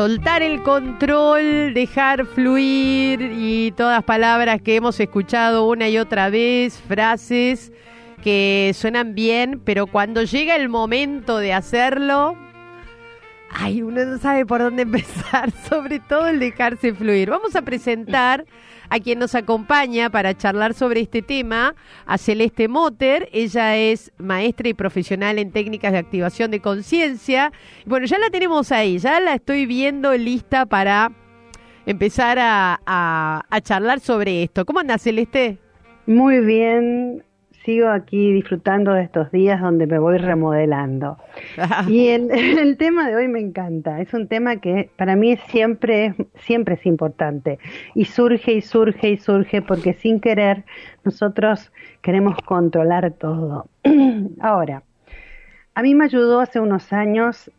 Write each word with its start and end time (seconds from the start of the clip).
Soltar 0.00 0.42
el 0.42 0.62
control, 0.62 1.74
dejar 1.74 2.24
fluir 2.24 3.20
y 3.20 3.70
todas 3.72 4.02
palabras 4.02 4.62
que 4.62 4.76
hemos 4.76 4.98
escuchado 4.98 5.68
una 5.68 5.90
y 5.90 5.98
otra 5.98 6.30
vez, 6.30 6.78
frases 6.88 7.70
que 8.22 8.72
suenan 8.74 9.14
bien, 9.14 9.60
pero 9.62 9.86
cuando 9.86 10.22
llega 10.22 10.56
el 10.56 10.70
momento 10.70 11.36
de 11.36 11.52
hacerlo, 11.52 12.34
ay, 13.50 13.82
uno 13.82 14.04
no 14.04 14.18
sabe 14.18 14.46
por 14.46 14.60
dónde 14.60 14.82
empezar, 14.82 15.50
sobre 15.68 15.98
todo 16.00 16.26
el 16.28 16.38
dejarse 16.38 16.94
fluir. 16.94 17.30
Vamos 17.30 17.56
a 17.56 17.62
presentar 17.62 18.44
a 18.88 18.98
quien 18.98 19.18
nos 19.18 19.34
acompaña 19.34 20.10
para 20.10 20.36
charlar 20.36 20.74
sobre 20.74 21.00
este 21.00 21.22
tema, 21.22 21.74
a 22.06 22.18
Celeste 22.18 22.68
Motter. 22.68 23.28
Ella 23.32 23.76
es 23.76 24.12
maestra 24.18 24.68
y 24.68 24.74
profesional 24.74 25.38
en 25.38 25.52
técnicas 25.52 25.92
de 25.92 25.98
activación 25.98 26.50
de 26.50 26.60
conciencia. 26.60 27.52
Bueno, 27.86 28.06
ya 28.06 28.18
la 28.18 28.30
tenemos 28.30 28.72
ahí, 28.72 28.98
ya 28.98 29.20
la 29.20 29.34
estoy 29.34 29.66
viendo 29.66 30.12
lista 30.16 30.66
para 30.66 31.12
empezar 31.86 32.38
a, 32.40 32.80
a 32.86 33.60
charlar 33.60 34.00
sobre 34.00 34.42
esto. 34.42 34.64
¿Cómo 34.64 34.80
anda 34.80 34.98
Celeste? 34.98 35.58
Muy 36.06 36.40
bien, 36.40 37.22
sigo 37.64 37.88
aquí 37.88 38.32
disfrutando 38.32 38.92
de 38.92 39.02
estos 39.02 39.30
días 39.30 39.60
donde 39.60 39.86
me 39.86 39.98
voy 39.98 40.18
remodelando. 40.18 41.18
y 41.88 42.08
el, 42.08 42.30
el, 42.30 42.76
tema 42.76 43.08
de 43.08 43.16
hoy 43.16 43.28
me 43.28 43.40
encanta. 43.40 44.00
Es 44.00 44.14
un 44.14 44.28
tema 44.28 44.56
que 44.56 44.90
para 44.96 45.16
mí 45.16 45.36
siempre, 45.48 46.14
siempre 46.36 46.74
es 46.74 46.86
importante. 46.86 47.58
Y 47.94 48.06
surge 48.06 48.52
y 48.52 48.60
surge 48.60 49.10
y 49.10 49.16
surge 49.16 49.62
porque 49.62 49.94
sin 49.94 50.20
querer 50.20 50.64
nosotros 51.04 51.72
queremos 52.02 52.36
controlar 52.44 53.12
todo. 53.12 53.66
Ahora, 54.40 54.82
a 55.74 55.82
mí 55.82 55.94
me 55.94 56.04
ayudó 56.04 56.40
hace 56.40 56.60
unos 56.60 56.92
años 56.92 57.50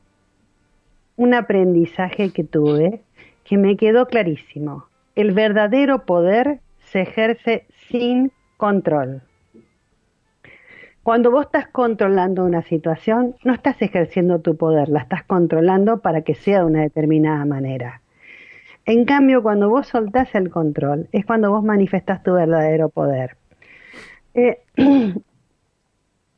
un 1.15 1.33
aprendizaje 1.33 2.31
que 2.31 2.43
tuve 2.43 3.01
que 3.43 3.57
me 3.57 3.75
quedó 3.75 4.07
clarísimo. 4.07 4.85
El 5.15 5.31
verdadero 5.33 6.05
poder 6.05 6.59
se 6.79 7.01
ejerce 7.01 7.65
sin 7.89 8.31
control. 8.57 9.21
Cuando 11.03 11.31
vos 11.31 11.45
estás 11.45 11.67
controlando 11.67 12.45
una 12.45 12.61
situación, 12.61 13.35
no 13.43 13.53
estás 13.53 13.81
ejerciendo 13.81 14.39
tu 14.39 14.55
poder, 14.55 14.87
la 14.89 14.99
estás 14.99 15.23
controlando 15.23 16.01
para 16.01 16.21
que 16.21 16.35
sea 16.35 16.59
de 16.59 16.65
una 16.65 16.81
determinada 16.81 17.43
manera. 17.45 18.01
En 18.85 19.05
cambio, 19.05 19.41
cuando 19.41 19.69
vos 19.69 19.87
soltás 19.87 20.33
el 20.35 20.51
control, 20.51 21.07
es 21.11 21.25
cuando 21.25 21.49
vos 21.49 21.63
manifestás 21.63 22.21
tu 22.21 22.33
verdadero 22.33 22.89
poder. 22.89 23.37
Eh, 24.35 24.59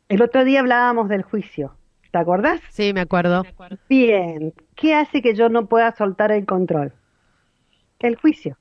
el 0.09 0.21
otro 0.21 0.45
día 0.45 0.61
hablábamos 0.61 1.09
del 1.09 1.23
juicio, 1.23 1.75
¿te 2.11 2.17
acordás? 2.17 2.61
Sí, 2.69 2.93
me 2.93 3.01
acuerdo. 3.01 3.43
Bien, 3.89 4.53
¿qué 4.75 4.95
hace 4.95 5.21
que 5.21 5.35
yo 5.35 5.49
no 5.49 5.65
pueda 5.65 5.93
soltar 5.93 6.31
el 6.31 6.45
control? 6.45 6.93
El 7.99 8.15
juicio. 8.15 8.57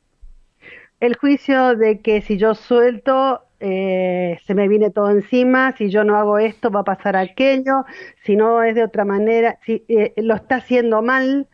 El 0.99 1.17
juicio 1.17 1.77
de 1.77 2.01
que 2.01 2.23
si 2.23 2.39
yo 2.39 2.55
suelto 2.55 3.43
eh, 3.65 4.22
se 4.39 4.55
me 4.55 4.69
viene 4.69 4.91
todo 4.91 5.11
encima, 5.11 5.73
si 5.77 5.91
yo 5.91 6.05
no 6.05 6.17
hago 6.17 6.39
esto 6.39 6.71
va 6.71 6.81
a 6.81 6.85
pasar 6.85 7.17
aquello, 7.17 7.85
si 8.25 8.37
no 8.37 8.63
es 8.63 8.75
de 8.75 8.85
otra 8.85 9.05
manera, 9.05 9.59
si 9.65 9.85
eh, 9.89 10.13
lo 10.17 10.35
está 10.35 10.57
haciendo 10.57 11.03
mal, 11.03 11.49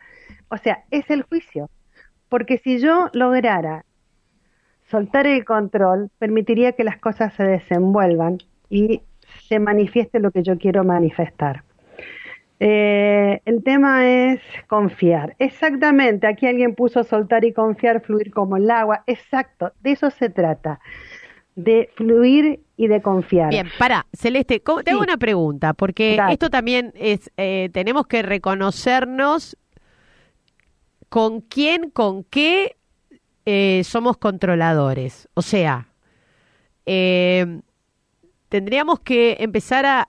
o 0.49 0.57
sea, 0.57 0.83
es 0.91 1.09
el 1.09 1.23
juicio. 1.23 1.69
Porque 2.29 2.57
si 2.57 2.79
yo 2.79 3.09
lograra 3.13 3.85
soltar 4.89 5.27
el 5.27 5.45
control, 5.45 6.09
permitiría 6.19 6.73
que 6.73 6.83
las 6.83 6.97
cosas 6.97 7.33
se 7.33 7.43
desenvuelvan 7.43 8.37
y 8.69 9.01
se 9.47 9.59
manifieste 9.59 10.19
lo 10.19 10.31
que 10.31 10.43
yo 10.43 10.57
quiero 10.57 10.83
manifestar. 10.83 11.63
Eh, 12.59 13.39
el 13.45 13.63
tema 13.63 14.05
es 14.05 14.41
confiar. 14.67 15.35
Exactamente, 15.39 16.27
aquí 16.27 16.45
alguien 16.45 16.75
puso 16.75 17.03
soltar 17.03 17.45
y 17.45 17.53
confiar, 17.53 18.01
fluir 18.01 18.31
como 18.31 18.57
el 18.57 18.69
agua. 18.69 19.03
Exacto, 19.07 19.71
de 19.81 19.91
eso 19.91 20.09
se 20.09 20.29
trata 20.29 20.79
de 21.63 21.89
fluir 21.95 22.61
y 22.77 22.87
de 22.87 23.01
confiar. 23.01 23.49
Bien, 23.49 23.67
para, 23.77 24.05
Celeste, 24.13 24.61
tengo 24.85 25.01
una 25.01 25.17
pregunta, 25.17 25.73
porque 25.73 26.17
esto 26.31 26.49
también 26.49 26.93
es, 26.95 27.31
eh, 27.35 27.69
tenemos 27.73 28.07
que 28.07 28.21
reconocernos 28.21 29.57
con 31.09 31.41
quién, 31.41 31.89
con 31.89 32.23
qué 32.23 32.77
eh, 33.45 33.81
somos 33.83 34.17
controladores. 34.17 35.27
O 35.33 35.41
sea, 35.41 35.89
eh, 36.85 37.59
tendríamos 38.47 39.01
que 39.01 39.35
empezar 39.39 39.85
a, 39.85 40.03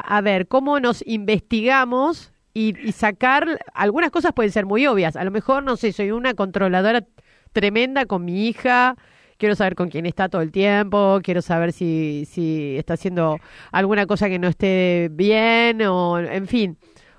a, 0.00 0.20
ver 0.22 0.48
cómo 0.48 0.80
nos 0.80 1.06
investigamos 1.06 2.32
y, 2.52 2.74
y, 2.84 2.90
sacar, 2.92 3.60
algunas 3.74 4.10
cosas 4.10 4.32
pueden 4.32 4.50
ser 4.50 4.66
muy 4.66 4.88
obvias, 4.88 5.14
a 5.14 5.22
lo 5.22 5.30
mejor, 5.30 5.62
no 5.62 5.76
sé, 5.76 5.92
soy 5.92 6.10
una 6.10 6.34
controladora 6.34 7.06
tremenda 7.52 8.06
con 8.06 8.24
mi 8.24 8.48
hija, 8.48 8.96
quiero 9.38 9.54
saber 9.54 9.74
con 9.74 9.88
quién 9.88 10.06
está 10.06 10.28
todo 10.28 10.42
el 10.42 10.50
tiempo, 10.50 11.20
quiero 11.22 11.42
saber 11.42 11.72
si, 11.72 12.24
si 12.26 12.76
está 12.76 12.94
haciendo 12.94 13.38
alguna 13.72 14.06
cosa 14.06 14.28
que 14.28 14.38
no 14.38 14.48
esté 14.48 15.08
bien 15.12 15.82
o 15.82 16.18
en 16.18 16.46
fin. 16.46 16.78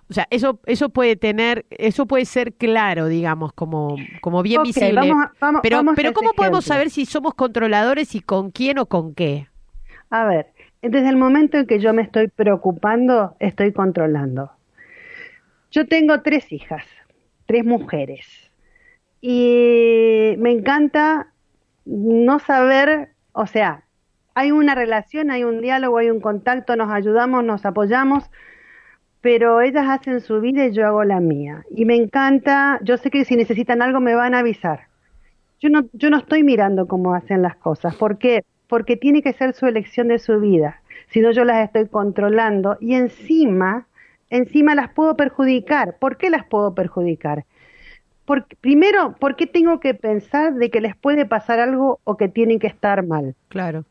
O 0.10 0.14
sea, 0.14 0.26
eso 0.30 0.60
eso 0.66 0.90
puede 0.90 1.18
tener, 1.18 1.66
eso 1.70 2.06
puede 2.06 2.24
ser 2.26 2.54
claro, 2.54 3.08
digamos, 3.08 3.52
como, 3.52 3.98
como 4.22 4.42
bien 4.42 4.64
visible. 4.64 5.02
pero 5.62 5.84
pero 5.96 6.14
¿cómo 6.14 6.32
podemos 6.34 6.64
saber 6.64 6.90
si 6.90 7.06
somos 7.06 7.34
controladores 7.34 8.16
y 8.16 8.22
con 8.22 8.52
quién 8.52 8.80
o 8.80 8.86
con 8.86 9.14
qué? 9.14 9.48
A 10.10 10.26
ver, 10.26 10.48
desde 10.82 11.10
el 11.10 11.18
momento 11.18 11.58
en 11.58 11.68
que 11.68 11.80
yo 11.80 11.94
me 11.94 12.04
estoy 12.04 12.30
preocupando, 12.30 13.36
estoy 13.40 13.74
controlando. 13.74 14.52
Yo 15.72 15.86
tengo 15.88 16.22
tres 16.22 16.52
hijas, 16.54 16.86
tres 17.46 17.66
mujeres. 17.66 18.26
Y 19.20 20.36
me 20.38 20.52
encanta 20.52 21.34
no 21.88 22.40
saber, 22.40 23.10
o 23.32 23.48
sea, 23.48 23.84
hay 24.36 24.52
una 24.52 24.76
relación, 24.76 25.32
hay 25.32 25.44
un 25.44 25.62
diálogo, 25.62 25.98
hay 25.98 26.10
un 26.10 26.20
contacto, 26.20 26.76
nos 26.76 26.92
ayudamos, 26.92 27.44
nos 27.44 27.66
apoyamos, 27.66 28.30
pero 29.22 29.62
ellas 29.62 29.88
hacen 29.90 30.22
su 30.22 30.40
vida 30.42 30.66
y 30.66 30.74
yo 30.74 30.86
hago 30.86 31.04
la 31.04 31.20
mía. 31.20 31.66
Y 31.76 31.86
me 31.86 31.96
encanta, 31.96 32.80
yo 32.84 32.98
sé 32.98 33.10
que 33.10 33.26
si 33.26 33.36
necesitan 33.36 33.82
algo 33.82 34.00
me 34.00 34.16
van 34.16 34.36
a 34.36 34.40
avisar. 34.40 34.88
Yo 35.60 35.70
no, 35.70 35.86
yo 35.94 36.10
no 36.10 36.18
estoy 36.18 36.44
mirando 36.44 36.88
cómo 36.88 37.16
hacen 37.16 37.42
las 37.42 37.56
cosas. 37.56 37.96
¿Por 37.96 38.20
qué? 38.20 38.44
Porque 38.68 38.96
tiene 38.96 39.24
que 39.24 39.34
ser 39.34 39.54
su 39.54 39.66
elección 39.66 40.08
de 40.10 40.20
su 40.20 40.40
vida. 40.40 40.82
Si 41.10 41.20
no, 41.20 41.32
yo 41.32 41.44
las 41.44 41.66
estoy 41.66 41.88
controlando 41.88 42.78
y 42.80 42.94
encima, 42.94 43.88
encima 44.30 44.76
las 44.76 44.92
puedo 44.94 45.16
perjudicar. 45.16 45.98
¿Por 45.98 46.18
qué 46.18 46.30
las 46.30 46.46
puedo 46.46 46.76
perjudicar? 46.76 47.46
Primero, 48.62 49.16
¿por 49.20 49.36
qué 49.36 49.48
tengo 49.48 49.80
que 49.80 49.94
pensar 49.94 50.54
de 50.54 50.70
que 50.70 50.82
les 50.82 50.96
puede 50.96 51.26
pasar 51.26 51.60
algo 51.60 52.00
o 52.04 52.18
que 52.18 52.28
tienen 52.28 52.60
que 52.60 52.68
estar 52.68 53.06
mal? 53.06 53.36
Claro. 53.48 53.86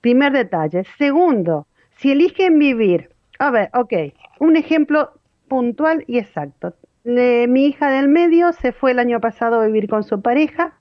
Primer 0.00 0.32
detalle. 0.32 0.84
Segundo, 0.98 1.66
si 1.96 2.12
eligen 2.12 2.58
vivir, 2.58 3.10
a 3.38 3.50
ver, 3.50 3.70
ok, 3.74 3.92
un 4.40 4.56
ejemplo 4.56 5.12
puntual 5.48 6.04
y 6.06 6.18
exacto. 6.18 6.74
mi 7.04 7.66
hija 7.66 7.90
del 7.90 8.08
medio 8.08 8.52
se 8.52 8.72
fue 8.72 8.90
el 8.90 8.98
año 8.98 9.20
pasado 9.20 9.60
a 9.60 9.66
vivir 9.66 9.88
con 9.88 10.02
su 10.04 10.20
pareja 10.20 10.74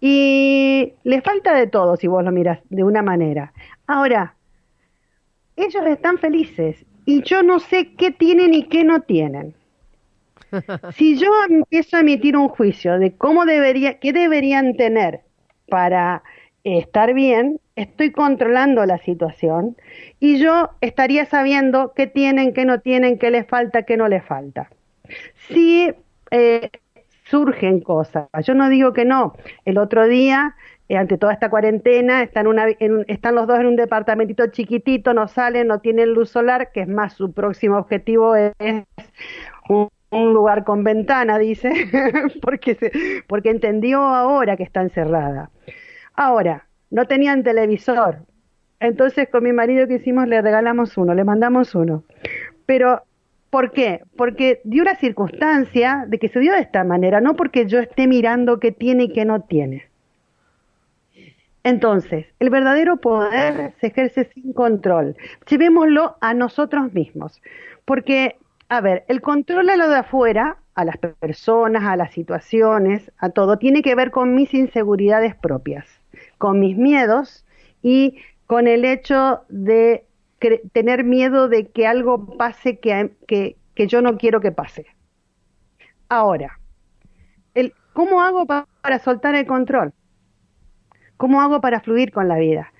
y 0.00 0.94
le 1.04 1.20
falta 1.22 1.54
de 1.54 1.66
todo 1.66 1.96
si 1.96 2.06
vos 2.06 2.24
lo 2.24 2.32
miras 2.32 2.60
de 2.70 2.84
una 2.84 3.02
manera. 3.02 3.52
Ahora, 3.86 4.34
ellos 5.56 5.84
están 5.86 6.18
felices 6.18 6.84
y 7.04 7.22
yo 7.22 7.42
no 7.42 7.58
sé 7.60 7.94
qué 7.94 8.10
tienen 8.10 8.54
y 8.54 8.64
qué 8.64 8.84
no 8.84 9.00
tienen. 9.00 9.54
Si 10.94 11.16
yo 11.18 11.30
empiezo 11.48 11.96
a 11.96 12.00
emitir 12.00 12.36
un 12.36 12.48
juicio 12.48 12.98
de 12.98 13.16
cómo 13.16 13.44
debería, 13.44 13.98
qué 13.98 14.12
deberían 14.12 14.76
tener 14.76 15.20
para 15.68 16.22
estar 16.64 17.14
bien, 17.14 17.60
estoy 17.76 18.12
controlando 18.12 18.84
la 18.86 18.98
situación 18.98 19.76
y 20.20 20.38
yo 20.38 20.70
estaría 20.80 21.24
sabiendo 21.26 21.92
qué 21.94 22.06
tienen, 22.06 22.52
qué 22.52 22.64
no 22.64 22.80
tienen, 22.80 23.18
qué 23.18 23.30
les 23.30 23.46
falta, 23.46 23.82
qué 23.82 23.96
no 23.96 24.08
les 24.08 24.24
falta. 24.24 24.70
Si 25.48 25.92
eh, 26.30 26.70
surgen 27.24 27.80
cosas, 27.80 28.28
yo 28.44 28.54
no 28.54 28.68
digo 28.68 28.92
que 28.92 29.04
no. 29.04 29.34
El 29.64 29.78
otro 29.78 30.06
día, 30.06 30.54
eh, 30.88 30.96
ante 30.96 31.18
toda 31.18 31.32
esta 31.32 31.50
cuarentena, 31.50 32.22
están, 32.22 32.46
una, 32.46 32.68
están 32.68 33.34
los 33.34 33.46
dos 33.46 33.58
en 33.58 33.66
un 33.66 33.76
departamentito 33.76 34.46
chiquitito, 34.48 35.14
no 35.14 35.26
salen, 35.28 35.66
no 35.66 35.80
tienen 35.80 36.12
luz 36.12 36.30
solar, 36.30 36.70
que 36.72 36.82
es 36.82 36.88
más 36.88 37.14
su 37.14 37.32
próximo 37.32 37.78
objetivo 37.78 38.36
es 38.36 38.52
un 39.68 39.88
un 40.12 40.32
lugar 40.32 40.64
con 40.64 40.84
ventana, 40.84 41.38
dice, 41.38 41.70
porque, 42.42 42.74
se, 42.76 42.92
porque 43.26 43.50
entendió 43.50 44.00
ahora 44.00 44.56
que 44.56 44.62
está 44.62 44.82
encerrada. 44.82 45.50
Ahora, 46.14 46.66
no 46.90 47.06
tenían 47.06 47.42
televisor. 47.42 48.18
Entonces 48.78 49.28
con 49.30 49.44
mi 49.44 49.52
marido 49.52 49.86
que 49.86 49.94
hicimos 49.94 50.28
le 50.28 50.42
regalamos 50.42 50.96
uno, 50.96 51.14
le 51.14 51.24
mandamos 51.24 51.74
uno. 51.74 52.04
Pero 52.66 53.02
¿Por 53.52 53.72
qué? 53.72 54.00
Porque 54.16 54.62
dio 54.64 54.82
la 54.82 54.96
circunstancia 54.96 56.06
de 56.08 56.18
que 56.18 56.30
se 56.30 56.40
dio 56.40 56.54
de 56.54 56.60
esta 56.60 56.84
manera, 56.84 57.20
no 57.20 57.36
porque 57.36 57.66
yo 57.66 57.80
esté 57.80 58.06
mirando 58.06 58.58
qué 58.58 58.72
tiene 58.72 59.04
y 59.04 59.12
qué 59.12 59.26
no 59.26 59.42
tiene. 59.42 59.90
Entonces, 61.62 62.24
el 62.40 62.48
verdadero 62.48 62.96
poder 62.96 63.74
se 63.78 63.88
ejerce 63.88 64.30
sin 64.32 64.54
control. 64.54 65.16
Llevémoslo 65.46 66.16
a 66.22 66.32
nosotros 66.32 66.94
mismos. 66.94 67.42
Porque, 67.84 68.36
a 68.68 68.80
ver, 68.80 69.04
el 69.08 69.20
control 69.20 69.68
a 69.70 69.76
lo 69.76 69.88
de 69.88 69.96
afuera, 69.96 70.56
a 70.74 70.84
las 70.84 70.96
personas, 70.96 71.84
a 71.84 71.96
las 71.96 72.12
situaciones, 72.12 73.10
a 73.18 73.30
todo, 73.30 73.58
tiene 73.58 73.82
que 73.82 73.94
ver 73.94 74.10
con 74.10 74.34
mis 74.34 74.54
inseguridades 74.54 75.34
propias, 75.34 75.86
con 76.38 76.60
mis 76.60 76.76
miedos 76.76 77.44
y 77.82 78.18
con 78.46 78.66
el 78.66 78.84
hecho 78.84 79.42
de 79.48 80.06
tener 80.72 81.04
miedo 81.04 81.48
de 81.48 81.68
que 81.68 81.86
algo 81.86 82.36
pase 82.36 82.78
que, 82.78 83.12
que, 83.26 83.56
yo 83.86 84.02
no 84.02 84.16
quiero 84.16 84.40
que 84.40 84.52
pase. 84.52 84.86
Ahora, 86.08 86.58
el, 87.54 87.74
¿cómo 87.92 88.22
hago 88.22 88.46
para 88.46 88.98
soltar 88.98 89.34
el 89.34 89.46
control? 89.46 89.92
¿Cómo 91.16 91.40
hago 91.40 91.60
para 91.60 91.80
fluir 91.80 92.12
con 92.12 92.28
la 92.28 92.36
vida? 92.36 92.71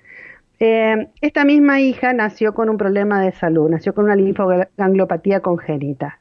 Eh, 0.65 1.09
esta 1.19 1.43
misma 1.43 1.81
hija 1.81 2.13
nació 2.13 2.53
con 2.53 2.69
un 2.69 2.77
problema 2.77 3.21
de 3.21 3.33
salud, 3.33 3.69
nació 3.69 3.93
con 3.93 4.05
una 4.05 4.15
linfogangliopatía 4.15 5.41
congénita. 5.41 6.19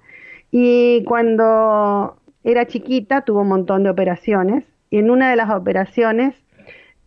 Y 0.51 1.05
cuando 1.05 2.17
era 2.43 2.67
chiquita 2.67 3.21
tuvo 3.21 3.43
un 3.43 3.49
montón 3.49 3.85
de 3.85 3.91
operaciones 3.91 4.65
y 4.91 4.99
en 4.99 5.13
una 5.13 5.31
de 5.31 5.37
las 5.37 5.49
operaciones 5.49 6.35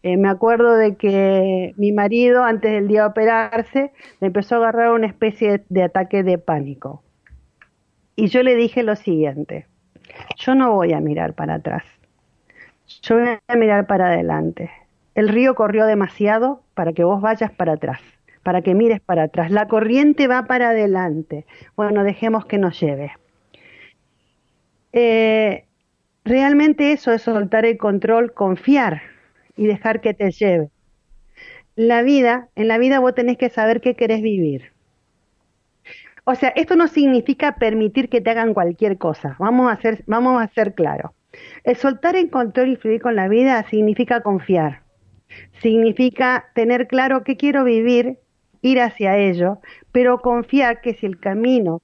eh, 0.02 0.16
me 0.16 0.30
acuerdo 0.30 0.78
de 0.78 0.96
que 0.96 1.74
mi 1.76 1.92
marido, 1.92 2.46
antes 2.46 2.72
del 2.72 2.88
día 2.88 3.02
de 3.02 3.08
operarse, 3.08 3.92
me 4.22 4.28
empezó 4.28 4.56
a 4.56 4.60
agarrar 4.60 4.92
una 4.94 5.08
especie 5.08 5.62
de, 5.68 5.84
ataque 5.84 6.24
de 6.24 6.38
pánico. 6.38 7.04
Y 8.16 8.28
yo 8.28 8.44
le 8.44 8.56
dije 8.56 8.82
lo 8.82 8.96
siguiente, 8.96 9.68
yo 10.38 10.56
no 10.56 10.72
voy 10.72 10.94
a 10.94 11.02
mirar 11.02 11.34
para 11.34 11.56
atrás, 11.56 11.84
yo 13.02 13.20
voy 13.20 13.28
a 13.46 13.56
mirar 13.58 13.88
para 13.88 14.08
adelante. 14.08 14.72
El 15.16 15.30
río 15.30 15.56
corrió 15.56 15.86
demasiado 15.86 16.62
para 16.74 16.92
que 16.92 17.06
vos 17.06 17.22
vayas 17.22 17.52
para 17.52 17.74
atrás, 17.74 18.02
para 18.44 18.62
que 18.62 18.76
mires 18.76 19.00
para 19.00 19.24
atrás. 19.24 19.50
La 19.50 19.68
corriente 19.68 20.28
va 20.28 20.44
para 20.44 20.70
adelante. 20.70 21.46
Bueno, 21.78 22.04
dejemos 22.04 22.46
que 22.46 22.58
nos 22.58 22.80
lleve. 22.80 23.14
Eh, 24.92 25.66
realmente 26.26 26.92
eso 26.92 27.14
es 27.14 27.22
soltar 27.22 27.66
el 27.66 27.78
control, 27.78 28.34
confiar 28.34 29.02
y 29.56 29.68
dejar 29.68 30.02
que 30.02 30.14
te 30.14 30.32
lleve. 30.32 30.70
La 31.76 32.02
vida, 32.02 32.50
en 32.56 32.68
la 32.68 32.78
vida 32.78 33.00
vos 33.00 33.16
tenés 33.16 33.38
que 33.38 33.50
saber 33.50 33.82
qué 33.82 33.96
querés 33.96 34.22
vivir. 34.22 34.72
O 36.26 36.36
sea, 36.36 36.50
esto 36.56 36.76
no 36.76 36.88
significa 36.88 37.56
permitir 37.56 38.10
que 38.10 38.20
te 38.20 38.32
hagan 38.32 38.54
cualquier 38.54 38.98
cosa. 38.98 39.36
Vamos 39.40 39.72
a 39.72 39.80
ser, 39.80 40.04
vamos 40.08 40.42
a 40.42 40.48
ser 40.48 40.74
claros. 40.74 41.12
El 41.64 41.76
soltar 41.76 42.16
el 42.16 42.30
control 42.30 42.70
y 42.70 42.76
fluir 42.78 43.02
con 43.02 43.16
la 43.16 43.28
vida 43.28 43.64
significa 43.70 44.22
confiar. 44.22 44.85
Significa 45.62 46.46
tener 46.54 46.88
claro 46.88 47.24
qué 47.24 47.38
quiero 47.38 47.64
vivir, 47.64 48.18
ir 48.62 48.82
hacia 48.82 49.18
ello, 49.18 49.60
pero 49.92 50.20
confiar 50.20 50.82
que 50.82 50.94
si 50.94 51.06
el 51.06 51.20
camino 51.20 51.82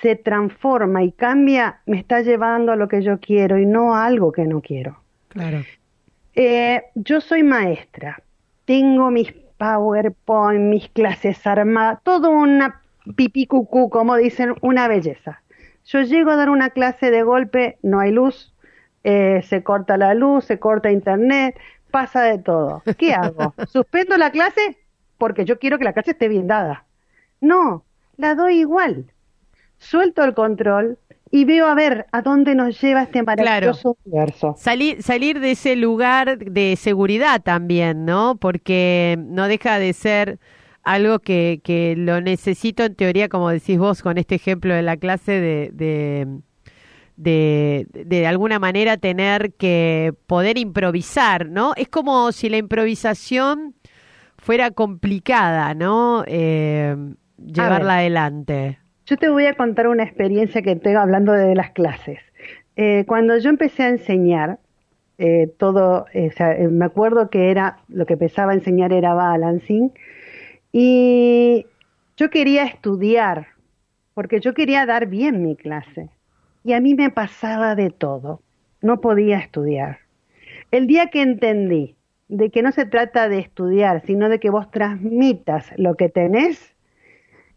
se 0.00 0.16
transforma 0.16 1.02
y 1.02 1.12
cambia, 1.12 1.80
me 1.86 1.98
está 1.98 2.20
llevando 2.22 2.72
a 2.72 2.76
lo 2.76 2.88
que 2.88 3.02
yo 3.02 3.18
quiero 3.18 3.58
y 3.58 3.66
no 3.66 3.94
a 3.94 4.06
algo 4.06 4.32
que 4.32 4.44
no 4.44 4.60
quiero. 4.60 5.00
Claro. 5.28 5.62
Eh, 6.34 6.82
yo 6.94 7.20
soy 7.20 7.42
maestra, 7.42 8.22
tengo 8.64 9.10
mis 9.10 9.32
PowerPoint, 9.58 10.60
mis 10.60 10.88
clases 10.88 11.46
armadas, 11.46 12.00
todo 12.02 12.30
una 12.30 12.80
pipí 13.14 13.46
cucú, 13.46 13.90
como 13.90 14.16
dicen, 14.16 14.54
una 14.62 14.88
belleza. 14.88 15.42
Yo 15.84 16.02
llego 16.02 16.30
a 16.30 16.36
dar 16.36 16.50
una 16.50 16.70
clase 16.70 17.10
de 17.10 17.22
golpe, 17.22 17.78
no 17.82 18.00
hay 18.00 18.12
luz, 18.12 18.54
eh, 19.04 19.42
se 19.44 19.62
corta 19.62 19.96
la 19.96 20.14
luz, 20.14 20.44
se 20.44 20.58
corta 20.58 20.90
internet, 20.90 21.58
pasa 21.90 22.22
de 22.22 22.38
todo. 22.38 22.82
¿Qué 22.98 23.12
hago? 23.12 23.54
¿Suspendo 23.68 24.16
la 24.16 24.30
clase? 24.30 24.78
Porque 25.18 25.44
yo 25.44 25.58
quiero 25.58 25.78
que 25.78 25.84
la 25.84 25.92
clase 25.92 26.12
esté 26.12 26.28
bien 26.28 26.46
dada. 26.46 26.86
No, 27.40 27.84
la 28.16 28.34
doy 28.34 28.60
igual. 28.60 29.12
Suelto 29.78 30.24
el 30.24 30.34
control, 30.34 30.98
y 31.30 31.44
veo 31.44 31.66
a 31.66 31.74
ver 31.74 32.06
a 32.12 32.22
dónde 32.22 32.54
nos 32.54 32.80
lleva 32.80 33.02
este 33.02 33.22
maravilloso 33.22 33.96
universo. 34.04 34.54
Salir, 34.58 35.02
salir 35.02 35.38
de 35.40 35.52
ese 35.52 35.76
lugar 35.76 36.38
de 36.38 36.76
seguridad 36.76 37.40
también, 37.40 38.04
¿no? 38.04 38.36
Porque 38.36 39.16
no 39.18 39.46
deja 39.46 39.78
de 39.78 39.92
ser 39.92 40.40
algo 40.82 41.20
que, 41.20 41.60
que 41.62 41.94
lo 41.96 42.20
necesito 42.20 42.84
en 42.84 42.96
teoría, 42.96 43.28
como 43.28 43.50
decís 43.50 43.78
vos 43.78 44.02
con 44.02 44.18
este 44.18 44.34
ejemplo 44.34 44.74
de 44.74 44.82
la 44.82 44.96
clase, 44.96 45.32
de, 45.32 45.70
de, 45.72 46.26
de, 47.22 47.86
de 47.92 48.26
alguna 48.26 48.58
manera 48.58 48.96
tener 48.96 49.52
que 49.52 50.14
poder 50.26 50.56
improvisar, 50.56 51.48
¿no? 51.48 51.72
Es 51.76 51.88
como 51.88 52.32
si 52.32 52.48
la 52.48 52.56
improvisación 52.56 53.74
fuera 54.38 54.70
complicada, 54.70 55.74
¿no? 55.74 56.24
Eh, 56.26 56.96
llevarla 57.36 57.98
adelante. 57.98 58.78
Yo 59.04 59.16
te 59.16 59.28
voy 59.28 59.46
a 59.46 59.54
contar 59.54 59.88
una 59.88 60.04
experiencia 60.04 60.62
que 60.62 60.76
tengo 60.76 61.00
hablando 61.00 61.32
de 61.32 61.54
las 61.54 61.72
clases. 61.72 62.20
Eh, 62.76 63.04
cuando 63.06 63.36
yo 63.36 63.50
empecé 63.50 63.82
a 63.82 63.88
enseñar, 63.88 64.58
eh, 65.18 65.52
todo, 65.58 66.06
eh, 66.14 66.30
me 66.70 66.86
acuerdo 66.86 67.28
que 67.28 67.50
era, 67.50 67.80
lo 67.88 68.06
que 68.06 68.14
empezaba 68.14 68.52
a 68.52 68.54
enseñar 68.54 68.92
era 68.92 69.12
balancing, 69.12 69.92
y 70.72 71.66
yo 72.16 72.30
quería 72.30 72.64
estudiar, 72.64 73.48
porque 74.14 74.40
yo 74.40 74.54
quería 74.54 74.86
dar 74.86 75.06
bien 75.06 75.42
mi 75.42 75.56
clase, 75.56 76.08
y 76.64 76.72
a 76.72 76.80
mí 76.80 76.94
me 76.94 77.10
pasaba 77.10 77.74
de 77.74 77.90
todo, 77.90 78.40
no 78.82 79.00
podía 79.00 79.38
estudiar. 79.38 79.98
El 80.70 80.86
día 80.86 81.08
que 81.08 81.22
entendí 81.22 81.96
de 82.28 82.50
que 82.50 82.62
no 82.62 82.70
se 82.72 82.86
trata 82.86 83.28
de 83.28 83.40
estudiar, 83.40 84.02
sino 84.06 84.28
de 84.28 84.38
que 84.38 84.50
vos 84.50 84.70
transmitas 84.70 85.72
lo 85.76 85.96
que 85.96 86.08
tenés, 86.08 86.74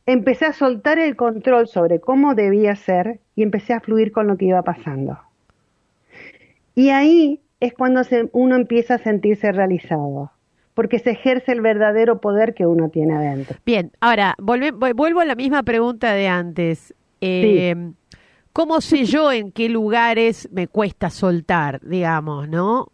empecé 0.05 0.45
a 0.45 0.53
soltar 0.53 0.97
el 1.00 1.15
control 1.15 1.67
sobre 1.67 2.00
cómo 2.00 2.33
debía 2.33 2.75
ser 2.75 3.19
y 3.35 3.44
empecé 3.44 3.73
a 3.73 3.79
fluir 3.79 4.11
con 4.11 4.27
lo 4.27 4.38
que 4.38 4.45
iba 4.45 4.61
pasando. 4.63 5.19
Y 6.75 6.89
ahí 6.89 7.39
es 7.59 7.73
cuando 7.73 8.01
uno 8.31 8.56
empieza 8.56 8.95
a 8.95 8.97
sentirse 8.97 9.51
realizado, 9.51 10.31
porque 10.73 10.97
se 10.97 11.11
ejerce 11.11 11.51
el 11.51 11.61
verdadero 11.61 12.19
poder 12.19 12.56
que 12.56 12.65
uno 12.65 12.89
tiene 12.89 13.13
adentro. 13.13 13.57
Bien, 13.66 13.92
ahora 14.01 14.35
vuelvo 14.39 15.19
a 15.19 15.25
la 15.25 15.35
misma 15.35 15.61
pregunta 15.61 16.13
de 16.13 16.28
antes. 16.28 16.95
Eh, 17.21 17.75
¿Cómo 18.54 18.81
sé 18.81 19.06
yo 19.06 19.31
en 19.31 19.52
qué 19.52 19.68
lugares 19.68 20.48
me 20.52 20.68
cuesta 20.68 21.10
soltar, 21.10 21.81
digamos, 21.81 22.48
no? 22.48 22.92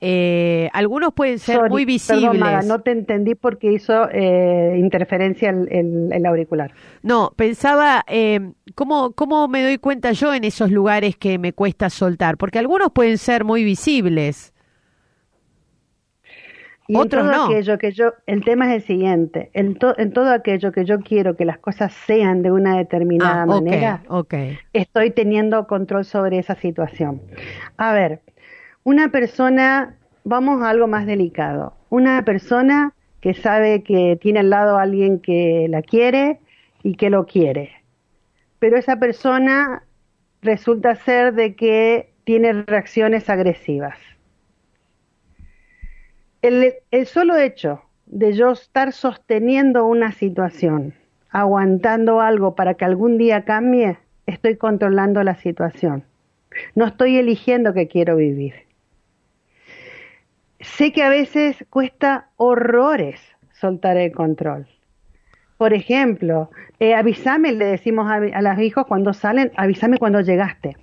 Eh, 0.00 0.70
algunos 0.72 1.12
pueden 1.12 1.38
ser 1.38 1.68
muy 1.68 1.84
visibles. 1.84 2.66
no 2.66 2.80
te 2.80 2.90
entendí 2.90 3.34
porque 3.34 3.72
hizo 3.72 4.08
eh, 4.10 4.76
interferencia 4.78 5.50
el, 5.50 6.26
auricular. 6.26 6.72
No, 7.02 7.34
pensaba, 7.36 8.02
eh, 8.06 8.52
¿cómo, 8.74 9.12
¿cómo 9.12 9.46
me 9.46 9.62
doy 9.62 9.76
cuenta 9.76 10.12
yo 10.12 10.32
en 10.32 10.44
esos 10.44 10.70
lugares 10.70 11.16
que 11.16 11.38
me 11.38 11.52
cuesta 11.52 11.90
soltar? 11.90 12.38
Porque 12.38 12.58
algunos 12.58 12.90
pueden 12.90 13.18
ser 13.18 13.44
muy 13.44 13.62
visibles. 13.62 14.53
Y 16.86 16.96
Otros 16.96 17.30
todo 17.30 17.46
aquello 17.46 17.78
que 17.78 17.92
yo, 17.92 18.12
el 18.26 18.44
tema 18.44 18.66
es 18.66 18.82
el 18.82 18.86
siguiente, 18.86 19.50
en, 19.54 19.78
en, 19.96 20.12
todo 20.12 20.30
aquello 20.30 20.70
que 20.70 20.84
yo 20.84 21.00
quiero 21.00 21.34
que 21.34 21.46
las 21.46 21.58
cosas 21.58 21.94
sean 22.06 22.42
de 22.42 22.52
una 22.52 22.76
determinada 22.76 23.42
ah, 23.42 23.46
manera, 23.46 24.02
estoy 24.74 25.10
teniendo 25.10 25.66
control 25.66 26.04
sobre 26.04 26.38
esa 26.38 26.54
situación. 26.56 27.22
A 27.78 27.94
ver, 27.94 28.20
una 28.82 29.08
persona, 29.08 29.96
vamos 30.24 30.62
a 30.62 30.68
algo 30.68 30.86
más 30.86 31.06
delicado, 31.06 31.74
una 31.88 32.22
persona 32.22 32.92
que 33.22 33.32
sabe 33.32 33.82
que 33.82 34.18
tiene 34.20 34.40
al 34.40 34.50
lado 34.50 34.76
a 34.76 34.82
alguien 34.82 35.20
que 35.20 35.66
la 35.70 35.80
quiere 35.80 36.38
y 36.82 36.96
que 36.96 37.08
lo 37.08 37.24
quiere, 37.24 37.72
pero 38.58 38.76
esa 38.76 38.98
persona 38.98 39.84
resulta 40.42 40.96
ser 40.96 41.32
de 41.32 41.54
que 41.54 42.12
tiene 42.24 42.52
reacciones 42.52 43.30
agresivas. 43.30 43.96
El, 46.46 47.06
solo 47.06 47.36
hecho 47.36 47.82
de 48.06 48.34
yo 48.34 48.52
estar 48.52 48.92
sosteniendo 48.92 49.86
una 49.86 50.12
situación, 50.12 50.94
aguantando 51.30 52.20
algo 52.20 52.54
para 52.54 52.74
que 52.74 52.84
algún 52.84 53.18
día 53.18 53.44
cambie, 53.44 53.98
estoy 54.26 54.56
controlando 54.56 55.22
la 55.22 55.36
situación. 55.36 56.04
No 56.74 56.86
estoy 56.86 57.16
eligiendo 57.16 57.72
que 57.72 57.88
quiero 57.88 58.16
vivir 58.16 58.64
sé 60.64 60.92
que 60.92 61.02
a 61.02 61.08
veces 61.08 61.64
cuesta 61.70 62.28
horrores 62.36 63.20
soltar 63.52 63.96
el 63.96 64.12
control. 64.12 64.66
Por 65.56 65.72
ejemplo, 65.72 66.50
eh, 66.80 66.94
avísame, 66.94 67.52
le 67.52 67.66
decimos 67.66 68.10
a, 68.10 68.18
los 68.18 68.58
hijos 68.58 68.86
cuando 68.86 69.12
salen, 69.12 69.52
avísame 69.56 69.98
cuando 69.98 70.20
llegaste. 70.20 70.76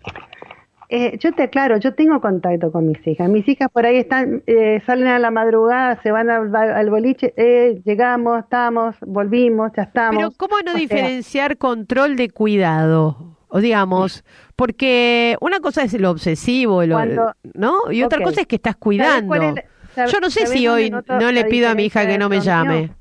Eh, 0.93 1.17
yo 1.19 1.31
te 1.31 1.43
aclaro, 1.43 1.77
yo 1.77 1.93
tengo 1.93 2.19
contacto 2.19 2.69
con 2.69 2.86
mis 2.86 3.07
hijas. 3.07 3.29
Mis 3.29 3.48
hijas 3.48 3.69
por 3.71 3.86
ahí 3.86 3.95
están, 3.95 4.43
eh, 4.45 4.81
salen 4.86 5.07
a 5.07 5.19
la 5.19 5.31
madrugada, 5.31 6.01
se 6.03 6.12
van 6.12 6.29
al, 6.29 6.89
boliche, 6.89 7.33
eh, 7.38 7.81
llegamos, 7.86 8.43
estamos, 8.43 8.98
volvimos, 9.00 9.71
ya 9.74 9.83
estamos. 9.83 10.17
Pero 10.17 10.31
¿cómo 10.36 10.57
no 10.65 10.74
diferenciar 10.74 11.57
control 11.57 12.17
de 12.17 12.29
cuidado? 12.29 13.38
O 13.48 13.62
digamos, 13.62 14.25
porque 14.57 15.38
una 15.39 15.62
cosa 15.62 15.83
es 15.83 15.93
lo 15.93 16.12
obsesivo, 16.12 16.83
¿no? 16.86 17.89
Y 17.89 18.03
otra 18.03 18.21
cosa 18.21 18.41
es 18.41 18.48
que 18.48 18.57
estás 18.57 18.75
cuidando. 18.75 19.33
yo 19.33 20.19
no 20.21 20.29
sé 20.29 20.45
si 20.48 20.67
hoy 20.67 20.91
no 20.91 21.31
le 21.31 21.45
pido 21.45 21.69
a 21.69 21.74
mi 21.74 21.86
hija 21.86 22.05
que 22.05 22.17
no 22.17 22.27
me 22.27 22.41
llame. 22.41 22.91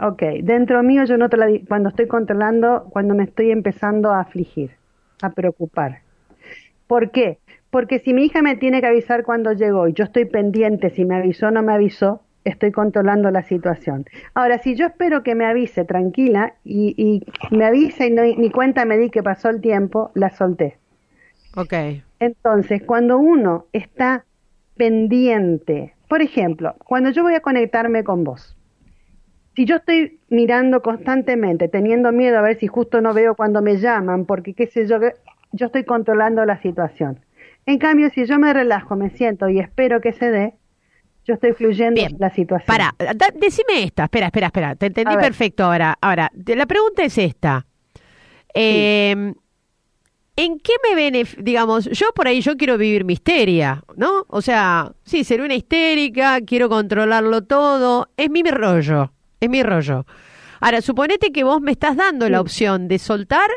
Ok, 0.00 0.22
dentro 0.42 0.82
mío 0.82 1.04
yo 1.04 1.16
noto 1.16 1.36
la, 1.36 1.46
cuando 1.68 1.90
estoy 1.90 2.08
controlando, 2.08 2.88
cuando 2.90 3.14
me 3.14 3.24
estoy 3.24 3.52
empezando 3.52 4.10
a 4.10 4.20
afligir, 4.20 4.72
a 5.22 5.30
preocupar. 5.30 6.07
¿Por 6.88 7.12
qué? 7.12 7.38
Porque 7.70 8.00
si 8.00 8.14
mi 8.14 8.24
hija 8.24 8.42
me 8.42 8.56
tiene 8.56 8.80
que 8.80 8.88
avisar 8.88 9.22
cuando 9.22 9.52
llegó 9.52 9.86
y 9.86 9.92
yo 9.92 10.04
estoy 10.04 10.24
pendiente 10.24 10.90
si 10.90 11.04
me 11.04 11.16
avisó 11.16 11.48
o 11.48 11.50
no 11.52 11.62
me 11.62 11.74
avisó, 11.74 12.22
estoy 12.44 12.72
controlando 12.72 13.30
la 13.30 13.42
situación. 13.42 14.06
Ahora, 14.34 14.58
si 14.58 14.74
yo 14.74 14.86
espero 14.86 15.22
que 15.22 15.34
me 15.34 15.44
avise 15.44 15.84
tranquila 15.84 16.54
y, 16.64 17.22
me 17.50 17.66
avisa 17.66 18.06
y 18.06 18.10
no, 18.10 18.22
ni 18.22 18.50
cuenta 18.50 18.86
me 18.86 18.96
di 18.96 19.10
que 19.10 19.22
pasó 19.22 19.50
el 19.50 19.60
tiempo, 19.60 20.10
la 20.14 20.30
solté. 20.30 20.78
Ok. 21.54 21.74
Entonces, 22.20 22.82
cuando 22.82 23.18
uno 23.18 23.66
está 23.72 24.24
pendiente, 24.76 25.94
por 26.08 26.22
ejemplo, 26.22 26.74
cuando 26.84 27.10
yo 27.10 27.22
voy 27.22 27.34
a 27.34 27.40
conectarme 27.40 28.02
con 28.02 28.24
vos, 28.24 28.56
si 29.54 29.66
yo 29.66 29.76
estoy 29.76 30.20
mirando 30.30 30.82
constantemente, 30.82 31.68
teniendo 31.68 32.12
miedo 32.12 32.38
a 32.38 32.42
ver 32.42 32.58
si 32.58 32.66
justo 32.66 33.00
no 33.00 33.12
veo 33.12 33.34
cuando 33.34 33.60
me 33.60 33.76
llaman, 33.76 34.24
porque 34.24 34.54
qué 34.54 34.68
sé 34.68 34.86
yo, 34.86 35.00
yo 35.52 35.66
estoy 35.66 35.84
controlando 35.84 36.44
la 36.44 36.60
situación. 36.60 37.20
En 37.66 37.78
cambio, 37.78 38.10
si 38.10 38.24
yo 38.26 38.38
me 38.38 38.52
relajo, 38.52 38.96
me 38.96 39.10
siento 39.10 39.48
y 39.48 39.58
espero 39.58 40.00
que 40.00 40.12
se 40.12 40.30
dé, 40.30 40.54
yo 41.24 41.34
estoy 41.34 41.52
fluyendo 41.52 42.00
la 42.18 42.30
situación. 42.30 42.66
Para, 42.66 42.94
decime 43.34 43.84
esta, 43.84 44.04
espera, 44.04 44.26
espera, 44.26 44.46
espera, 44.46 44.74
te 44.74 44.86
entendí 44.86 45.14
perfecto 45.16 45.64
ahora. 45.64 45.96
Ahora, 46.00 46.30
la 46.46 46.66
pregunta 46.66 47.04
es 47.04 47.18
esta. 47.18 47.66
Em, 48.54 49.34
¿En 50.36 50.58
qué 50.60 50.72
me 50.88 50.94
beneficia? 50.94 51.42
Digamos, 51.42 51.84
yo 51.90 52.12
por 52.14 52.28
ahí 52.28 52.40
yo 52.40 52.56
quiero 52.56 52.78
vivir 52.78 53.04
mi 53.04 53.14
histeria, 53.14 53.82
¿no? 53.96 54.24
O 54.28 54.40
sea, 54.40 54.92
sí, 55.04 55.24
ser 55.24 55.42
una 55.42 55.54
histérica, 55.54 56.40
quiero 56.40 56.68
controlarlo 56.68 57.42
todo, 57.42 58.08
es 58.16 58.30
mi 58.30 58.42
rollo. 58.42 59.12
Es 59.40 59.50
mi 59.50 59.62
rollo. 59.62 60.06
Ahora, 60.60 60.80
suponete 60.80 61.30
que 61.32 61.44
vos 61.44 61.60
me 61.60 61.72
estás 61.72 61.96
dando 61.96 62.28
la 62.28 62.40
opción 62.40 62.88
de 62.88 62.98
soltar 62.98 63.50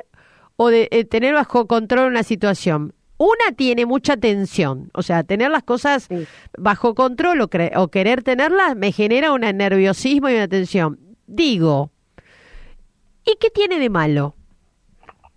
o 0.62 0.70
de 0.70 0.88
eh, 0.92 1.06
tener 1.06 1.34
bajo 1.34 1.66
control 1.66 2.12
una 2.12 2.22
situación. 2.22 2.94
Una 3.18 3.56
tiene 3.56 3.88
mucha 3.88 4.16
tensión, 4.16 4.92
o 4.94 5.02
sea, 5.02 5.24
tener 5.24 5.50
las 5.50 5.64
cosas 5.64 6.08
bajo 6.56 6.94
control 6.94 7.42
o, 7.42 7.50
o 7.76 7.88
querer 7.88 8.22
tenerlas 8.22 8.76
me 8.76 8.92
genera 8.92 9.34
un 9.34 9.42
nerviosismo 9.42 10.30
y 10.30 10.36
una 10.36 10.48
tensión. 10.48 11.00
Digo, 11.26 11.90
¿y 13.26 13.38
qué 13.40 13.50
tiene 13.50 13.80
de 13.80 13.90
malo? 13.90 14.36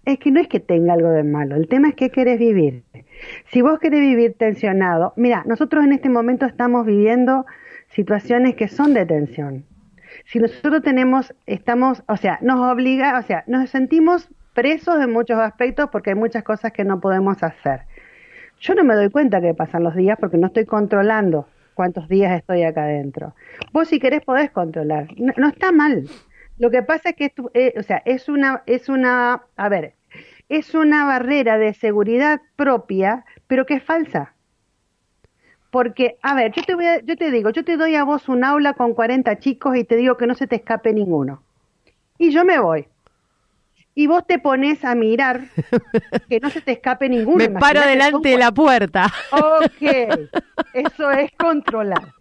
Es 0.04 0.18
que 0.18 0.30
no 0.30 0.40
es 0.40 0.48
que 0.48 0.60
tenga 0.60 0.92
algo 0.92 1.08
de 1.08 1.24
malo, 1.24 1.56
el 1.56 1.68
tema 1.68 1.88
es 1.88 1.94
que 1.94 2.10
querés 2.10 2.38
vivir. 2.38 2.82
Si 3.50 3.62
vos 3.62 3.78
querés 3.78 4.00
vivir 4.00 4.34
tensionado, 4.36 5.14
mira, 5.16 5.42
nosotros 5.46 5.84
en 5.84 5.94
este 5.94 6.10
momento 6.10 6.44
estamos 6.44 6.84
viviendo 6.84 7.46
situaciones 7.88 8.56
que 8.56 8.68
son 8.68 8.92
de 8.92 9.06
tensión 9.06 9.64
si 10.26 10.38
nosotros 10.38 10.82
tenemos, 10.82 11.34
estamos, 11.46 12.02
o 12.08 12.16
sea, 12.16 12.38
nos 12.40 12.60
obliga, 12.60 13.18
o 13.18 13.22
sea, 13.22 13.44
nos 13.46 13.68
sentimos 13.70 14.28
presos 14.54 15.00
en 15.02 15.12
muchos 15.12 15.38
aspectos 15.38 15.90
porque 15.90 16.10
hay 16.10 16.16
muchas 16.16 16.44
cosas 16.44 16.72
que 16.72 16.84
no 16.84 17.00
podemos 17.00 17.42
hacer. 17.42 17.82
Yo 18.60 18.74
no 18.74 18.84
me 18.84 18.94
doy 18.94 19.10
cuenta 19.10 19.40
que 19.40 19.52
pasan 19.52 19.82
los 19.82 19.94
días 19.94 20.16
porque 20.18 20.38
no 20.38 20.46
estoy 20.46 20.64
controlando 20.64 21.46
cuántos 21.74 22.08
días 22.08 22.32
estoy 22.38 22.62
acá 22.62 22.84
adentro. 22.84 23.34
Vos 23.72 23.88
si 23.88 23.98
querés 23.98 24.22
podés 24.22 24.50
controlar, 24.50 25.08
no, 25.16 25.48
está 25.48 25.72
mal. 25.72 26.08
Lo 26.56 26.70
que 26.70 26.82
pasa 26.82 27.10
es 27.10 27.16
que, 27.16 27.34
eh, 27.54 27.74
o 27.76 27.82
sea, 27.82 28.00
es 28.04 28.28
una, 28.28 28.62
es 28.66 28.88
una, 28.88 29.42
a 29.56 29.68
ver, 29.68 29.94
es 30.48 30.74
una 30.74 31.04
barrera 31.04 31.58
de 31.58 31.74
seguridad 31.74 32.40
propia, 32.56 33.24
pero 33.48 33.66
que 33.66 33.74
es 33.74 33.82
falsa. 33.82 34.34
Porque, 35.70 36.18
a 36.22 36.34
ver, 36.34 36.52
yo 36.52 36.62
te, 36.62 36.76
voy 36.76 36.86
a, 36.86 37.00
yo 37.00 37.16
te 37.16 37.32
digo, 37.32 37.50
yo 37.50 37.64
te 37.64 37.76
doy 37.76 37.96
a 37.96 38.04
vos 38.04 38.28
un 38.28 38.44
aula 38.44 38.74
con 38.74 38.94
40 38.94 39.40
chicos 39.40 39.76
y 39.76 39.82
te 39.82 39.96
digo 39.96 40.16
que 40.16 40.28
no 40.28 40.36
se 40.36 40.46
te 40.46 40.56
escape 40.56 40.92
ninguno. 40.92 41.42
Y 42.16 42.30
yo 42.30 42.44
me 42.44 42.60
voy. 42.60 42.86
Y 43.96 44.08
vos 44.08 44.26
te 44.26 44.38
pones 44.38 44.84
a 44.84 44.94
mirar 44.94 45.42
que 46.28 46.40
no 46.40 46.50
se 46.50 46.60
te 46.60 46.72
escape 46.72 47.08
ninguno. 47.08 47.38
Me 47.38 47.50
paro 47.50 47.80
delante 47.80 48.30
de 48.30 48.38
la 48.38 48.50
puerta. 48.52 49.12
Ok, 49.30 49.82
eso 50.74 51.10
es 51.12 51.30
controlar. 51.38 52.12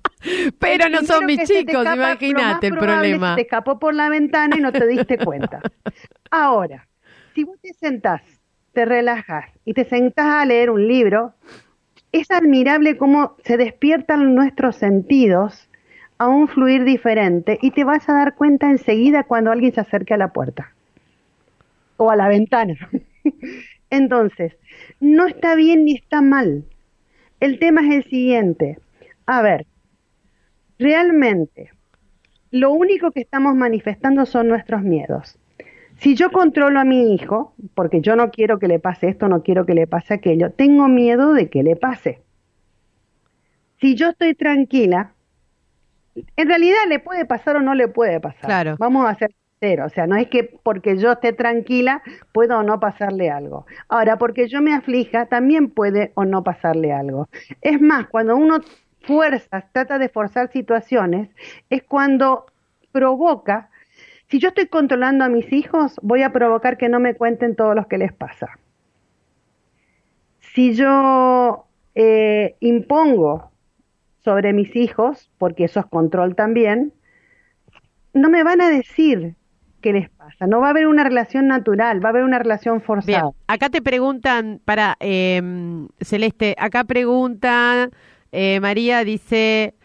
Pero 0.60 0.88
no 0.88 1.02
son 1.02 1.26
mis 1.26 1.44
chicos, 1.44 1.86
imagínate 1.94 2.68
el 2.68 2.78
problema. 2.78 3.36
te 3.36 3.42
escapó 3.42 3.78
por 3.80 3.94
la 3.94 4.10
ventana 4.10 4.56
y 4.58 4.62
no 4.62 4.72
te 4.72 4.88
diste 4.88 5.18
cuenta. 5.18 5.60
Ahora, 6.32 6.88
si 7.36 7.44
vos 7.44 7.60
te 7.60 7.74
sentás, 7.74 8.22
te 8.72 8.86
relajas 8.86 9.50
y 9.66 9.74
te 9.74 9.84
sentás 9.84 10.28
a 10.28 10.46
leer 10.46 10.70
un 10.70 10.88
libro, 10.88 11.34
es 12.12 12.32
admirable 12.32 12.98
cómo 12.98 13.36
se 13.44 13.58
despiertan 13.58 14.36
nuestros 14.36 14.78
sentidos 14.78 15.70
a 16.20 16.28
un 16.28 16.48
fluir 16.48 16.86
diferente 16.86 17.58
y 17.62 17.72
te 17.72 17.84
vas 17.84 18.08
a 18.08 18.14
dar 18.14 18.36
cuenta 18.36 18.70
enseguida 18.70 19.24
cuando 19.24 19.52
alguien 19.52 19.74
se 19.74 19.82
acerque 19.82 20.14
a 20.14 20.18
la 20.18 20.32
puerta 20.32 20.73
o 21.98 22.10
a 22.10 22.16
la 22.16 22.28
ventana. 22.28 22.76
Entonces, 23.90 24.54
no 25.00 25.28
está 25.28 25.56
bien 25.56 25.86
ni 25.86 25.96
está 25.96 26.22
mal. 26.22 26.66
El 27.40 27.60
tema 27.60 27.82
es 27.82 27.94
el 27.94 28.04
siguiente. 28.10 28.80
A 29.26 29.42
ver, 29.42 29.66
realmente, 30.80 31.72
lo 32.52 32.72
único 32.72 33.12
que 33.12 33.22
estamos 33.22 33.56
manifestando 33.56 34.26
son 34.26 34.48
nuestros 34.48 34.82
miedos. 34.82 35.38
Si 35.98 36.16
yo 36.16 36.32
controlo 36.32 36.80
a 36.80 36.86
mi 36.86 37.14
hijo, 37.14 37.54
porque 37.76 38.02
yo 38.02 38.16
no 38.16 38.32
quiero 38.32 38.60
que 38.60 38.68
le 38.68 38.80
pase 38.80 39.10
esto, 39.10 39.28
no 39.28 39.44
quiero 39.44 39.66
que 39.66 39.74
le 39.74 39.88
pase 39.88 40.16
aquello, 40.16 40.52
tengo 40.52 40.88
miedo 40.88 41.34
de 41.34 41.50
que 41.50 41.64
le 41.64 41.76
pase. 41.76 42.22
Si 43.80 43.96
yo 43.96 44.10
estoy 44.10 44.34
tranquila, 44.34 45.14
en 46.16 46.48
realidad 46.48 46.78
le 46.88 47.00
puede 47.00 47.26
pasar 47.26 47.58
o 47.58 47.62
no 47.62 47.74
le 47.74 47.88
puede 47.88 48.20
pasar. 48.20 48.46
Claro. 48.46 48.76
Vamos 48.80 49.06
a 49.08 49.16
ser 49.16 49.34
o 49.82 49.90
sea, 49.90 50.08
no 50.08 50.16
es 50.16 50.28
que 50.28 50.44
porque 50.44 50.98
yo 50.98 51.14
esté 51.14 51.34
tranquila 51.34 52.02
puedo 52.32 52.60
o 52.60 52.64
no 52.64 52.80
pasarle 52.80 53.30
algo. 53.30 53.66
Ahora, 53.88 54.18
porque 54.18 54.48
yo 54.48 54.62
me 54.62 54.74
aflija, 54.74 55.26
también 55.28 55.70
puede 55.70 56.12
o 56.16 56.26
no 56.26 56.44
pasarle 56.44 56.92
algo. 56.92 57.30
Es 57.62 57.80
más, 57.82 58.08
cuando 58.08 58.36
uno 58.36 58.60
fuerza, 59.02 59.66
trata 59.72 60.00
de 60.00 60.10
forzar 60.10 60.52
situaciones, 60.52 61.30
es 61.70 61.84
cuando 61.84 62.46
provoca 62.92 63.70
si 64.34 64.40
yo 64.40 64.48
estoy 64.48 64.66
controlando 64.66 65.24
a 65.24 65.30
mis 65.30 65.54
hijos, 65.54 66.00
voy 66.02 66.24
a 66.24 66.32
provocar 66.32 66.78
que 66.78 66.90
no 66.90 67.00
me 67.00 67.14
cuenten 67.14 67.56
todo 67.56 67.76
lo 67.76 67.88
que 67.88 68.00
les 68.00 68.12
pasa. 68.14 68.58
Si 70.40 70.74
yo 70.74 71.68
eh, 71.94 72.56
impongo 72.60 73.52
sobre 74.24 74.54
mis 74.54 74.76
hijos, 74.76 75.30
porque 75.38 75.66
eso 75.66 75.82
es 75.82 75.86
control 75.86 76.36
también, 76.36 76.94
no 78.14 78.32
me 78.32 78.44
van 78.44 78.62
a 78.62 78.70
decir 78.70 79.36
qué 79.84 79.94
les 79.94 80.10
pasa. 80.10 80.48
No 80.48 80.62
va 80.62 80.68
a 80.68 80.70
haber 80.72 80.88
una 80.88 81.04
relación 81.04 81.48
natural, 81.48 82.04
va 82.04 82.10
a 82.10 82.12
haber 82.12 82.24
una 82.24 82.40
relación 82.40 82.82
forzada. 82.82 83.30
acá 83.46 83.70
te 83.70 83.84
preguntan, 83.84 84.62
para 84.66 84.98
em, 85.00 85.88
Celeste, 86.02 86.56
acá 86.58 86.86
pregunta 86.86 87.90
eh, 88.32 88.60
María, 88.60 89.04
dice, 89.04 89.76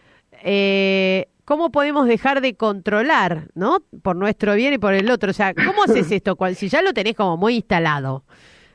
eh, 0.43 1.27
¿cómo 1.45 1.71
podemos 1.71 2.07
dejar 2.07 2.41
de 2.41 2.55
controlar, 2.55 3.49
¿no? 3.53 3.83
Por 4.01 4.15
nuestro 4.15 4.55
bien 4.55 4.73
y 4.73 4.79
por 4.79 4.95
el 4.95 5.11
otro. 5.11 5.29
O 5.29 5.33
sea, 5.33 5.53
¿cómo 5.53 5.83
haces 5.83 6.11
esto? 6.11 6.35
Si 6.55 6.67
ya 6.67 6.81
lo 6.81 6.91
tenés 6.91 7.13
como 7.13 7.37
muy 7.37 7.57
instalado. 7.57 8.23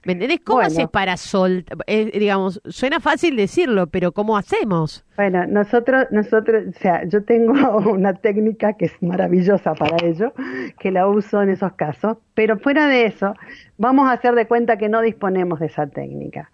¿Me 0.04 0.12
entendés? 0.12 0.40
¿Cómo 0.44 0.60
haces 0.60 0.88
para 0.88 1.16
soltar? 1.16 1.78
Eh, 1.86 2.10
digamos, 2.18 2.60
suena 2.66 3.00
fácil 3.00 3.36
decirlo, 3.36 3.86
pero 3.86 4.12
¿cómo 4.12 4.36
hacemos? 4.36 5.04
Bueno, 5.16 5.46
nosotros, 5.46 6.06
nosotros, 6.10 6.64
o 6.68 6.78
sea, 6.78 7.04
yo 7.08 7.24
tengo 7.24 7.52
una 7.90 8.14
técnica 8.14 8.74
que 8.74 8.86
es 8.86 9.02
maravillosa 9.02 9.74
para 9.74 9.96
ello, 10.06 10.32
que 10.78 10.90
la 10.90 11.06
uso 11.06 11.42
en 11.42 11.50
esos 11.50 11.72
casos, 11.72 12.18
pero 12.34 12.58
fuera 12.58 12.86
de 12.86 13.06
eso, 13.06 13.34
vamos 13.78 14.08
a 14.08 14.12
hacer 14.12 14.34
de 14.34 14.46
cuenta 14.46 14.76
que 14.76 14.88
no 14.88 15.00
disponemos 15.00 15.60
de 15.60 15.66
esa 15.66 15.86
técnica. 15.86 16.50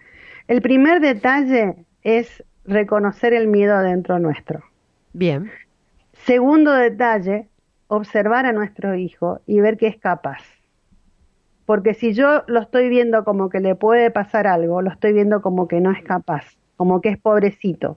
El 0.47 0.63
primer 0.63 1.01
detalle 1.01 1.75
es 2.03 2.45
reconocer 2.65 3.33
el 3.35 3.49
miedo 3.49 3.79
dentro 3.81 4.19
nuestro. 4.19 4.63
Bien. 5.13 5.51
Segundo 6.25 6.73
detalle, 6.73 7.49
observar 7.89 8.47
a 8.47 8.53
nuestro 8.53 8.95
hijo 8.95 9.41
y 9.47 9.61
ver 9.61 9.77
que 9.77 9.89
es 9.89 9.97
capaz. 9.97 10.43
Porque 11.71 11.95
si 11.95 12.15
yo 12.15 12.43
lo 12.49 12.59
estoy 12.59 12.89
viendo 12.89 13.23
como 13.23 13.49
que 13.49 13.61
le 13.61 13.77
puede 13.77 14.11
pasar 14.11 14.49
algo, 14.49 14.83
lo 14.83 14.91
estoy 14.91 15.13
viendo 15.13 15.41
como 15.41 15.69
que 15.69 15.81
no 15.81 15.93
es 15.93 16.03
capaz, 16.03 16.45
como 16.77 17.01
que 17.01 17.11
es 17.11 17.17
pobrecito. 17.17 17.97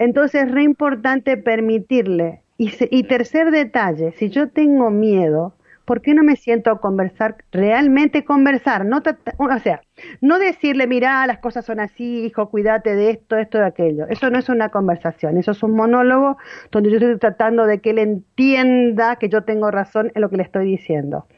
Entonces 0.00 0.42
es 0.42 0.50
re 0.50 0.64
importante 0.64 1.36
permitirle. 1.36 2.42
Y, 2.58 2.72
y 2.90 3.04
tercer 3.04 3.52
detalle, 3.52 4.10
si 4.18 4.30
yo 4.30 4.48
tengo 4.48 4.90
miedo, 4.90 5.54
¿por 5.84 6.00
qué 6.00 6.12
no 6.12 6.24
me 6.24 6.34
siento 6.34 6.72
a 6.72 6.80
conversar, 6.80 7.36
realmente 7.52 8.24
conversar? 8.24 8.84
No 8.84 9.00
o 9.38 9.58
sea, 9.60 9.82
no 10.20 10.40
decirle, 10.40 10.88
mira, 10.88 11.24
las 11.28 11.38
cosas 11.38 11.64
son 11.64 11.78
así, 11.78 12.24
hijo, 12.24 12.50
cuídate 12.50 12.96
de 12.96 13.10
esto, 13.10 13.36
esto, 13.36 13.58
de 13.58 13.66
aquello. 13.66 14.08
Eso 14.08 14.28
no 14.28 14.40
es 14.40 14.48
una 14.48 14.70
conversación, 14.70 15.36
eso 15.36 15.52
es 15.52 15.62
un 15.62 15.76
monólogo 15.76 16.36
donde 16.72 16.90
yo 16.90 16.96
estoy 16.96 17.16
tratando 17.20 17.64
de 17.64 17.78
que 17.78 17.90
él 17.90 17.98
entienda 17.98 19.14
que 19.14 19.28
yo 19.28 19.44
tengo 19.44 19.70
razón 19.70 20.10
en 20.16 20.20
lo 20.20 20.30
que 20.30 20.38
le 20.38 20.42
estoy 20.42 20.64
diciendo. 20.64 21.28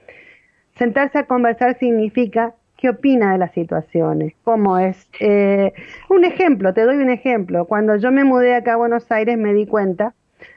Sentarse 0.76 1.19
a 1.19 1.26
conversar 1.26 1.78
significa 1.78 2.54
qué 2.76 2.90
opina 2.90 3.33
de 3.33 3.38
las 3.38 3.52
situaciones, 3.52 4.35
cómo 4.43 4.78
es. 4.78 5.09
Eh, 5.21 5.73
un 6.11 6.25
ejemplo, 6.25 6.75
te 6.75 6.83
doy 6.83 6.97
un 6.97 7.11
ejemplo. 7.11 7.64
Cuando 7.66 7.97
yo 7.97 8.11
me 8.11 8.25
mudé 8.25 8.54
acá 8.54 8.75
a 8.75 8.76
Buenos 8.76 9.11
Aires 9.12 9.38
me 9.38 9.54
di 9.54 9.66
cuenta 9.66 10.14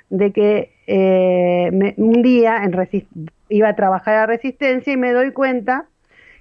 de 0.10 0.32
que 0.32 0.72
eh, 0.88 1.94
un 1.98 2.22
día 2.22 2.64
en 2.64 2.74
iba 3.50 3.70
a 3.70 3.76
trabajar 3.76 4.16
a 4.16 4.26
Resistencia 4.26 4.92
y 4.92 4.98
me 4.98 5.12
doy 5.12 5.32
cuenta, 5.32 5.86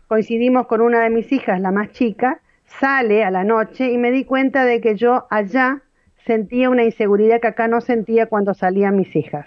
coincidimos 0.08 0.66
con 0.66 0.80
una 0.80 1.02
de 1.02 1.10
mis 1.10 1.30
hijas, 1.32 1.60
la 1.60 1.70
más 1.70 1.90
chica, 1.92 2.40
sale 2.64 3.24
a 3.24 3.30
la 3.30 3.44
noche 3.44 3.90
y 3.92 3.98
me 3.98 4.10
di 4.10 4.24
cuenta 4.24 4.64
de 4.64 4.80
que 4.80 4.96
yo 4.96 5.26
allá 5.30 5.82
sentía 6.24 6.70
una 6.70 6.84
inseguridad 6.84 7.40
que 7.40 7.48
acá 7.48 7.68
no 7.68 7.80
sentía 7.80 8.26
cuando 8.26 8.54
salían 8.54 8.96
mis 8.96 9.14
hijas. 9.14 9.46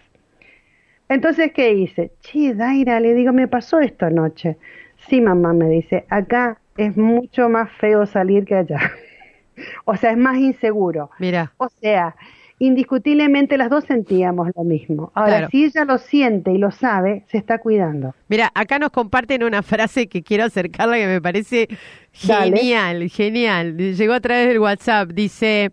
Entonces, 1.09 1.51
¿qué 1.53 1.73
hice? 1.73 2.11
Che, 2.21 2.53
Daira, 2.53 2.99
le 2.99 3.13
digo, 3.15 3.33
me 3.33 3.47
pasó 3.47 3.79
esto 3.79 4.05
anoche. 4.05 4.57
Sí, 5.09 5.21
mamá, 5.21 5.53
me 5.53 5.67
dice, 5.67 6.05
acá 6.09 6.59
es 6.77 6.95
mucho 6.95 7.49
más 7.49 7.71
feo 7.79 8.05
salir 8.05 8.45
que 8.45 8.55
allá. 8.55 8.79
o 9.85 9.95
sea, 9.97 10.11
es 10.11 10.17
más 10.17 10.37
inseguro. 10.37 11.09
Mira. 11.19 11.51
O 11.57 11.67
sea, 11.81 12.15
indiscutiblemente 12.59 13.57
las 13.57 13.69
dos 13.69 13.85
sentíamos 13.85 14.49
lo 14.55 14.63
mismo. 14.63 15.11
Ahora, 15.15 15.49
si 15.49 15.65
ella 15.65 15.85
lo 15.85 15.97
siente 15.97 16.51
y 16.51 16.57
lo 16.57 16.71
sabe, 16.71 17.23
se 17.27 17.37
está 17.37 17.57
cuidando. 17.57 18.13
Mira, 18.27 18.51
acá 18.53 18.77
nos 18.77 18.91
comparten 18.91 19.43
una 19.43 19.63
frase 19.63 20.07
que 20.07 20.21
quiero 20.21 20.43
acercarla 20.43 20.97
que 20.97 21.07
me 21.07 21.21
parece 21.21 21.69
genial, 22.11 23.09
genial. 23.09 23.77
Llegó 23.77 24.13
a 24.13 24.19
través 24.19 24.49
del 24.49 24.59
WhatsApp. 24.59 25.09
Dice, 25.09 25.71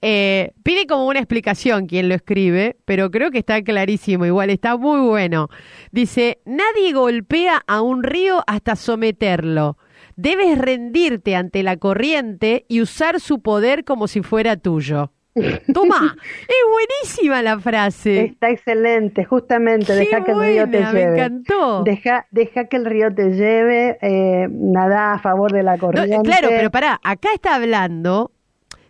eh, 0.00 0.52
pide 0.62 0.86
como 0.86 1.06
una 1.06 1.18
explicación 1.18 1.86
quien 1.86 2.08
lo 2.08 2.14
escribe, 2.14 2.76
pero 2.84 3.10
creo 3.10 3.30
que 3.30 3.38
está 3.38 3.62
clarísimo, 3.62 4.26
igual 4.26 4.50
está 4.50 4.76
muy 4.76 5.00
bueno. 5.00 5.48
Dice, 5.90 6.40
nadie 6.44 6.92
golpea 6.92 7.62
a 7.66 7.82
un 7.82 8.02
río 8.02 8.44
hasta 8.46 8.76
someterlo. 8.76 9.76
Debes 10.16 10.58
rendirte 10.58 11.36
ante 11.36 11.62
la 11.62 11.76
corriente 11.76 12.64
y 12.68 12.80
usar 12.80 13.20
su 13.20 13.40
poder 13.40 13.84
como 13.84 14.08
si 14.08 14.22
fuera 14.22 14.56
tuyo. 14.56 15.12
Toma, 15.72 16.16
es 16.42 16.56
buenísima 16.72 17.42
la 17.42 17.58
frase. 17.58 18.24
Está 18.24 18.50
excelente, 18.50 19.24
justamente, 19.24 19.94
deja 19.94 20.24
que 20.24 20.32
el 20.32 20.40
río 20.40 20.68
te 20.68 20.78
lleve. 20.78 20.92
Me 20.92 21.12
encantó. 21.14 21.82
Deja, 21.84 22.26
deja 22.30 22.64
que 22.66 22.76
el 22.76 22.84
río 22.84 23.14
te 23.14 23.30
lleve, 23.30 23.98
eh, 24.02 24.48
nada 24.50 25.14
a 25.14 25.18
favor 25.18 25.52
de 25.52 25.62
la 25.62 25.78
corriente. 25.78 26.18
claro, 26.22 26.48
pero 26.50 26.70
pará, 26.70 27.00
acá 27.02 27.28
está 27.34 27.54
hablando 27.54 28.32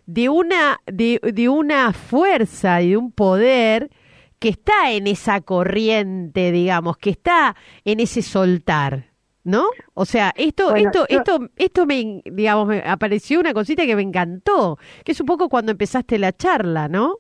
de 0.09 0.31
una, 0.31 0.81
de, 0.87 1.21
de 1.23 1.49
una 1.50 1.93
fuerza 1.93 2.81
y 2.81 2.91
de 2.91 2.97
un 2.97 3.12
poder 3.12 3.91
que 4.38 4.49
está 4.49 4.91
en 4.93 5.07
esa 5.07 5.43
corriente, 5.43 6.50
digamos, 6.50 6.97
que 6.97 7.11
está 7.11 7.55
en 7.85 8.00
ese 8.00 8.23
soltar. 8.23 9.05
¿no? 9.45 9.67
O 9.95 10.05
sea, 10.05 10.33
esto, 10.37 10.75
esto, 10.75 11.07
esto, 11.09 11.49
esto 11.57 11.87
me, 11.87 12.23
digamos, 12.25 12.69
me 12.69 12.83
apareció 12.85 13.38
una 13.38 13.55
cosita 13.55 13.87
que 13.87 13.97
me 13.97 14.03
encantó, 14.03 14.79
que 15.05 15.12
es 15.12 15.21
un 15.21 15.27
poco 15.27 15.49
cuando 15.49 15.73
empezaste 15.73 16.19
la 16.19 16.33
charla, 16.33 16.88
¿no? 16.88 17.17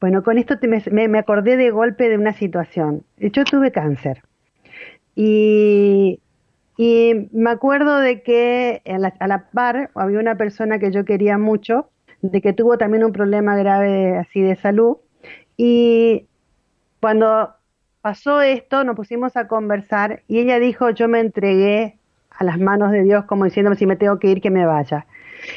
Bueno, 0.00 0.22
con 0.22 0.38
esto 0.38 0.56
me, 0.62 1.08
me, 1.08 1.18
acordé 1.18 1.56
de 1.56 1.70
golpe 1.70 2.08
de 2.08 2.18
una 2.18 2.32
situación. 2.32 3.04
Yo 3.18 3.44
tuve 3.44 3.70
cáncer 3.70 4.22
y, 5.14 6.20
y 6.76 7.28
me 7.32 7.50
acuerdo 7.50 7.98
de 7.98 8.22
que 8.22 8.82
a 8.84 8.98
la, 8.98 9.14
a 9.20 9.28
la 9.28 9.48
par 9.50 9.90
había 9.94 10.18
una 10.18 10.36
persona 10.36 10.78
que 10.78 10.90
yo 10.90 11.04
quería 11.04 11.38
mucho, 11.38 11.90
de 12.22 12.40
que 12.40 12.52
tuvo 12.52 12.78
también 12.78 13.04
un 13.04 13.12
problema 13.12 13.56
grave 13.56 14.18
así 14.18 14.40
de 14.40 14.56
salud 14.56 14.96
y 15.56 16.26
cuando 17.00 17.54
pasó 18.00 18.40
esto, 18.42 18.84
nos 18.84 18.96
pusimos 18.96 19.36
a 19.36 19.48
conversar 19.48 20.22
y 20.28 20.38
ella 20.38 20.58
dijo, 20.58 20.90
yo 20.90 21.08
me 21.08 21.20
entregué 21.20 21.98
a 22.30 22.44
las 22.44 22.58
manos 22.58 22.92
de 22.92 23.02
Dios 23.02 23.24
como 23.24 23.44
diciéndome 23.44 23.76
si 23.76 23.86
me 23.86 23.96
tengo 23.96 24.18
que 24.18 24.28
ir, 24.28 24.40
que 24.40 24.50
me 24.50 24.66
vaya. 24.66 25.06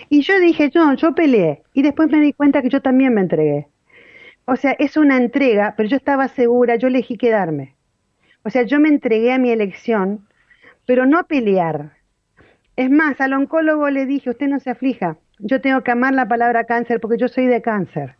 Y 0.10 0.22
yo 0.22 0.39
dije, 0.39 0.69
yo, 0.69 0.93
yo 0.93 1.13
peleé. 1.13 1.63
Y 1.74 1.82
después 1.82 2.10
me 2.10 2.19
di 2.19 2.34
cuenta 2.34 2.62
que 2.62 2.69
yo 2.69 2.82
también 2.82 3.13
me 3.13 3.22
entregué. 3.22 3.67
O 4.45 4.56
sea, 4.56 4.72
es 4.72 4.98
una 4.98 5.17
entrega, 5.17 5.74
pero 5.78 5.89
yo 5.89 5.98
estaba 5.98 6.28
segura, 6.28 6.76
yo 6.76 6.88
elegí 6.88 7.17
quedarme. 7.17 7.76
O 8.43 8.50
sea, 8.50 8.63
yo 8.63 8.80
me 8.80 8.89
entregué 8.89 9.34
a 9.34 9.38
mi 9.38 9.52
elección, 9.52 10.28
pero 10.86 11.06
no 11.06 11.24
pelear. 11.26 11.93
Es 12.76 12.89
más, 12.89 13.19
al 13.22 13.34
oncólogo 13.34 13.89
le 13.89 14.06
dije, 14.06 14.30
usted 14.30 14.48
no 14.48 14.60
se 14.60 14.72
aflija, 14.72 15.17
yo 15.39 15.62
tengo 15.62 15.82
que 15.82 15.91
amar 15.91 16.13
la 16.13 16.28
palabra 16.28 16.65
cáncer 16.65 16.99
porque 16.99 17.17
yo 17.17 17.28
soy 17.28 17.47
de 17.47 17.62
cáncer. 17.62 18.15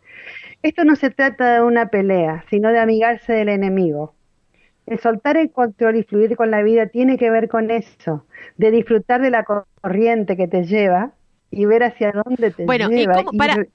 Esto 0.62 0.84
no 0.84 0.96
se 0.96 1.10
trata 1.10 1.54
de 1.54 1.62
una 1.62 1.86
pelea, 1.86 2.44
sino 2.50 2.70
de 2.70 2.78
amigarse 2.78 3.32
del 3.32 3.48
enemigo. 3.48 4.14
El 4.86 4.98
soltar 4.98 5.36
el 5.36 5.50
control 5.50 5.96
y 5.96 6.02
fluir 6.02 6.36
con 6.36 6.50
la 6.50 6.62
vida 6.62 6.86
tiene 6.86 7.16
que 7.16 7.30
ver 7.30 7.48
con 7.48 7.70
eso, 7.70 8.26
de 8.56 8.70
disfrutar 8.70 9.22
de 9.22 9.30
la 9.30 9.44
corriente 9.44 10.36
que 10.36 10.48
te 10.48 10.64
lleva 10.64 11.12
y 11.50 11.64
ver 11.64 11.82
hacia 11.82 12.12
dónde 12.12 12.50
te 12.50 12.66
lleva 12.66 13.24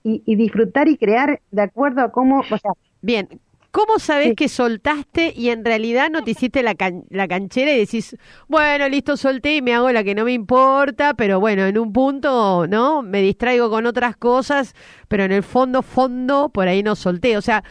y, 0.04 0.36
disfrutar 0.36 0.88
y 0.88 0.98
crear 0.98 1.42
de 1.52 1.62
acuerdo 1.62 2.02
a 2.02 2.12
cómo, 2.12 2.40
o 2.40 2.58
sea, 2.58 2.72
bien, 3.02 3.28
¿Cómo 3.76 4.00
sabes 4.00 4.36
que 4.36 4.48
soltaste 4.48 5.34
y 5.36 5.50
en 5.50 5.66
realidad 5.66 6.10
no 6.10 6.24
te 6.24 6.32
hiciste 6.32 6.64
la, 6.64 6.76
la, 7.10 7.28
canchera 7.28 7.74
y 7.74 7.80
decís, 7.80 8.16
bueno, 8.48 8.88
listo, 8.88 9.18
solté 9.18 9.58
y 9.58 9.62
me 9.62 9.74
hago 9.74 9.92
la 9.92 10.06
que 10.06 10.16
no 10.16 10.24
me 10.24 10.32
importa, 10.32 11.14
pero 11.14 11.42
bueno, 11.42 11.66
en 11.66 11.78
un 11.78 11.92
punto, 11.92 12.68
¿no? 12.68 13.02
Me 13.02 13.22
distraigo 13.22 13.70
con 13.70 13.86
otras 13.86 14.16
cosas, 14.16 14.74
pero 15.10 15.26
en 15.26 15.34
el 15.34 15.44
fondo, 15.44 15.82
fondo, 15.82 16.48
por 16.48 16.70
ahí 16.70 16.84
no 16.84 16.96
solté. 16.96 17.36
O 17.36 17.42
sea, 17.42 17.66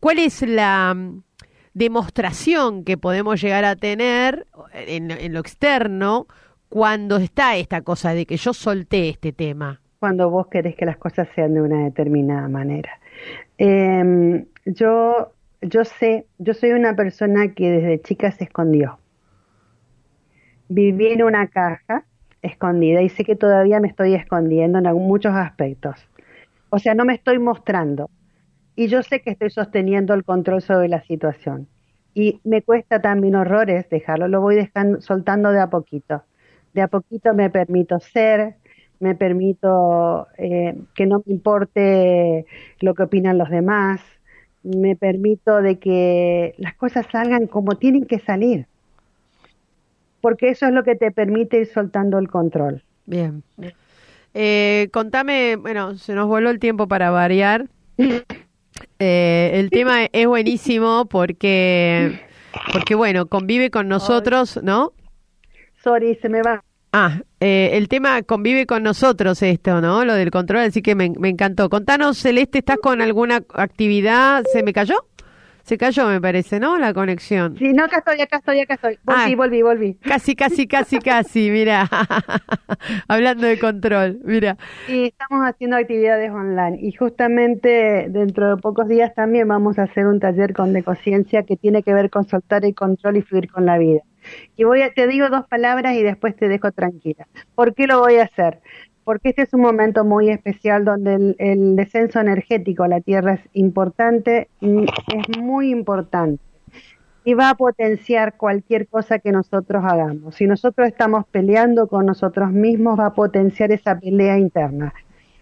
¿cuál 0.00 0.18
es 0.18 0.40
la, 0.40 0.96
demostración 1.74 2.84
que 2.84 2.96
podemos 2.96 3.40
llegar 3.40 3.64
a 3.64 3.76
tener 3.76 4.46
en, 4.74 5.32
lo 5.32 5.40
externo 5.40 6.26
cuando 6.68 7.16
está 7.16 7.56
esta 7.56 7.82
cosa 7.82 8.14
de 8.14 8.26
que 8.26 8.36
yo 8.36 8.52
solté 8.52 9.08
este 9.08 9.32
tema. 9.32 9.80
Cuando 9.98 10.30
vos 10.30 10.46
querés 10.48 10.76
que 10.76 10.86
las 10.86 10.96
cosas 10.96 11.28
sean 11.34 11.54
de 11.54 11.60
una 11.60 11.84
determinada 11.84 12.48
manera. 12.48 12.90
Em, 13.58 14.46
yo, 14.64 15.32
yo 15.62 15.84
sé, 15.84 16.26
yo 16.38 16.54
soy 16.54 16.72
una 16.72 16.96
persona 16.96 17.52
que 17.54 17.70
desde 17.70 18.00
chica 18.02 18.30
se 18.32 18.44
escondió. 18.44 18.98
Viví 20.68 21.08
en 21.08 21.22
una 21.22 21.48
caja 21.48 22.04
escondida 22.42 23.02
y 23.02 23.08
sé 23.08 23.24
que 23.24 23.36
todavía 23.36 23.80
me 23.80 23.88
estoy 23.88 24.14
escondiendo 24.14 24.78
en 24.78 24.84
muchos 24.94 25.34
aspectos. 25.34 25.96
O 26.70 26.78
sea, 26.78 26.94
no 26.94 27.04
me 27.04 27.14
estoy 27.14 27.38
mostrando 27.38 28.08
y 28.76 28.86
yo 28.86 29.02
sé 29.02 29.20
que 29.20 29.30
estoy 29.30 29.50
sosteniendo 29.50 30.14
el 30.14 30.24
control 30.24 30.62
sobre 30.62 30.88
la 30.88 31.02
situación. 31.02 31.68
Y 32.14 32.40
me 32.44 32.62
cuesta 32.62 33.00
también 33.00 33.36
horrores 33.36 33.88
dejarlo, 33.88 34.28
lo 34.28 34.40
voy 34.40 34.56
dejando, 34.56 35.00
soltando 35.00 35.52
de 35.52 35.60
a 35.60 35.68
poquito. 35.68 36.24
De 36.72 36.82
a 36.82 36.88
poquito 36.88 37.34
me 37.34 37.50
permito 37.50 38.00
ser, 38.00 38.56
me 38.98 39.14
permito 39.14 40.28
eh, 40.38 40.76
que 40.94 41.06
no 41.06 41.22
me 41.26 41.32
importe 41.32 42.46
lo 42.80 42.94
que 42.94 43.02
opinan 43.02 43.38
los 43.38 43.50
demás, 43.50 44.00
me 44.62 44.96
permito 44.96 45.62
de 45.62 45.78
que 45.78 46.54
las 46.58 46.74
cosas 46.74 47.06
salgan 47.10 47.46
como 47.46 47.76
tienen 47.76 48.06
que 48.06 48.18
salir, 48.18 48.66
porque 50.20 50.50
eso 50.50 50.66
es 50.66 50.72
lo 50.72 50.84
que 50.84 50.96
te 50.96 51.10
permite 51.10 51.58
ir 51.58 51.66
soltando 51.66 52.18
el 52.18 52.28
control. 52.28 52.82
Bien. 53.06 53.42
Eh, 54.34 54.88
contame, 54.92 55.56
bueno, 55.56 55.96
se 55.96 56.14
nos 56.14 56.28
voló 56.28 56.50
el 56.50 56.58
tiempo 56.58 56.88
para 56.88 57.10
variar. 57.10 57.66
Eh, 58.98 59.52
el 59.54 59.70
tema 59.70 60.06
es 60.12 60.26
buenísimo 60.26 61.06
porque, 61.06 62.20
porque 62.72 62.94
bueno, 62.94 63.26
convive 63.26 63.70
con 63.70 63.88
nosotros, 63.88 64.60
¿no? 64.62 64.92
Sorry, 65.82 66.14
se 66.16 66.28
me 66.28 66.42
va. 66.42 66.62
Ah, 66.92 67.20
eh, 67.38 67.70
el 67.74 67.88
tema 67.88 68.22
convive 68.22 68.66
con 68.66 68.82
nosotros 68.82 69.42
esto, 69.42 69.80
¿no? 69.80 70.04
Lo 70.04 70.14
del 70.14 70.30
control, 70.30 70.62
así 70.62 70.82
que 70.82 70.96
me, 70.96 71.10
me 71.18 71.28
encantó. 71.28 71.70
Contanos, 71.70 72.18
Celeste, 72.18 72.58
¿estás 72.58 72.78
con 72.78 73.00
alguna 73.00 73.42
actividad? 73.54 74.42
¿Se 74.52 74.64
me 74.64 74.72
cayó? 74.72 74.96
Se 75.62 75.78
cayó, 75.78 76.08
me 76.08 76.20
parece, 76.20 76.58
¿no? 76.58 76.78
La 76.78 76.92
conexión. 76.92 77.56
Sí, 77.56 77.72
no, 77.72 77.84
acá 77.84 77.98
estoy, 77.98 78.20
acá 78.20 78.38
estoy, 78.38 78.60
acá 78.60 78.74
estoy. 78.74 78.98
Volví, 79.04 79.32
ah, 79.32 79.36
volví, 79.36 79.62
volví. 79.62 79.94
Casi, 80.02 80.34
casi, 80.34 80.66
casi, 80.66 80.98
casi, 80.98 81.48
mira. 81.50 81.88
Hablando 83.08 83.46
de 83.46 83.56
control, 83.58 84.18
mira. 84.24 84.56
Sí, 84.86 85.06
estamos 85.06 85.46
haciendo 85.46 85.76
actividades 85.76 86.32
online 86.32 86.78
y 86.80 86.90
justamente 86.92 88.06
dentro 88.08 88.56
de 88.56 88.60
pocos 88.60 88.88
días 88.88 89.14
también 89.14 89.46
vamos 89.46 89.78
a 89.78 89.84
hacer 89.84 90.08
un 90.08 90.18
taller 90.18 90.54
con 90.54 90.72
Decociencia 90.72 91.44
que 91.44 91.56
tiene 91.56 91.84
que 91.84 91.94
ver 91.94 92.10
con 92.10 92.26
soltar 92.26 92.64
el 92.64 92.74
control 92.74 93.18
y 93.18 93.22
fluir 93.22 93.48
con 93.48 93.64
la 93.64 93.78
vida. 93.78 94.00
Y 94.56 94.64
voy 94.64 94.82
a, 94.82 94.92
te 94.92 95.06
digo 95.06 95.28
dos 95.28 95.46
palabras 95.46 95.94
y 95.96 96.02
después 96.02 96.36
te 96.36 96.48
dejo 96.48 96.72
tranquila. 96.72 97.26
¿Por 97.54 97.74
qué 97.74 97.86
lo 97.86 98.00
voy 98.00 98.16
a 98.16 98.24
hacer? 98.24 98.60
porque 99.10 99.30
este 99.30 99.42
es 99.42 99.54
un 99.54 99.62
momento 99.62 100.04
muy 100.04 100.30
especial 100.30 100.84
donde 100.84 101.34
el, 101.38 101.74
descenso 101.74 102.20
energético 102.20 102.84
a 102.84 102.88
la 102.88 103.00
Tierra 103.00 103.34
es 103.34 103.40
importante, 103.54 104.48
es 104.60 105.38
muy 105.40 105.70
importante. 105.70 106.40
y 107.24 107.34
va 107.34 107.50
a 107.50 107.54
potenciar 107.54 108.36
cualquier 108.36 108.86
cosa 108.86 109.18
que 109.18 109.32
nosotros 109.32 109.84
hagamos. 109.84 110.36
Si 110.36 110.46
nosotros 110.46 110.86
estamos 110.86 111.26
peleando 111.26 111.88
con 111.88 112.06
nosotros 112.06 112.52
mismos, 112.52 113.00
va 113.00 113.06
a 113.06 113.14
potenciar 113.14 113.72
esa 113.72 113.98
pelea 113.98 114.38
interna. 114.38 114.94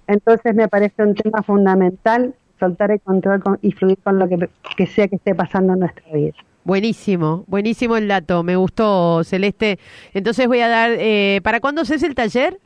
Entonces 0.07 0.55
me 0.55 0.69
parece 0.69 1.03
un 1.03 1.14
tema 1.14 1.43
fundamental 1.43 2.35
soltar 2.59 2.91
el 2.91 3.03
control 3.03 3.43
y 3.61 3.73
fluir 3.73 3.99
con 3.99 4.19
lo 4.19 4.27
que, 4.29 4.87
sea 4.87 5.09
que 5.09 5.17
esté 5.17 5.35
pasando 5.35 5.75
en 5.75 5.81
nuestra 5.81 6.11
vida. 6.11 6.35
Buenísimo, 6.64 7.44
buenísimo 7.47 7.97
el 7.97 8.09
dato, 8.09 8.42
me 8.42 8.57
gustó 8.57 9.25
Celeste. 9.25 9.79
Entonces 10.12 10.47
voy 10.47 10.61
a 10.61 10.68
dar, 10.68 10.90
eh, 10.99 11.40
¿para 11.42 11.61
cuándo 11.61 11.83
hace 11.83 11.94
el 12.07 12.14
taller? 12.14 12.61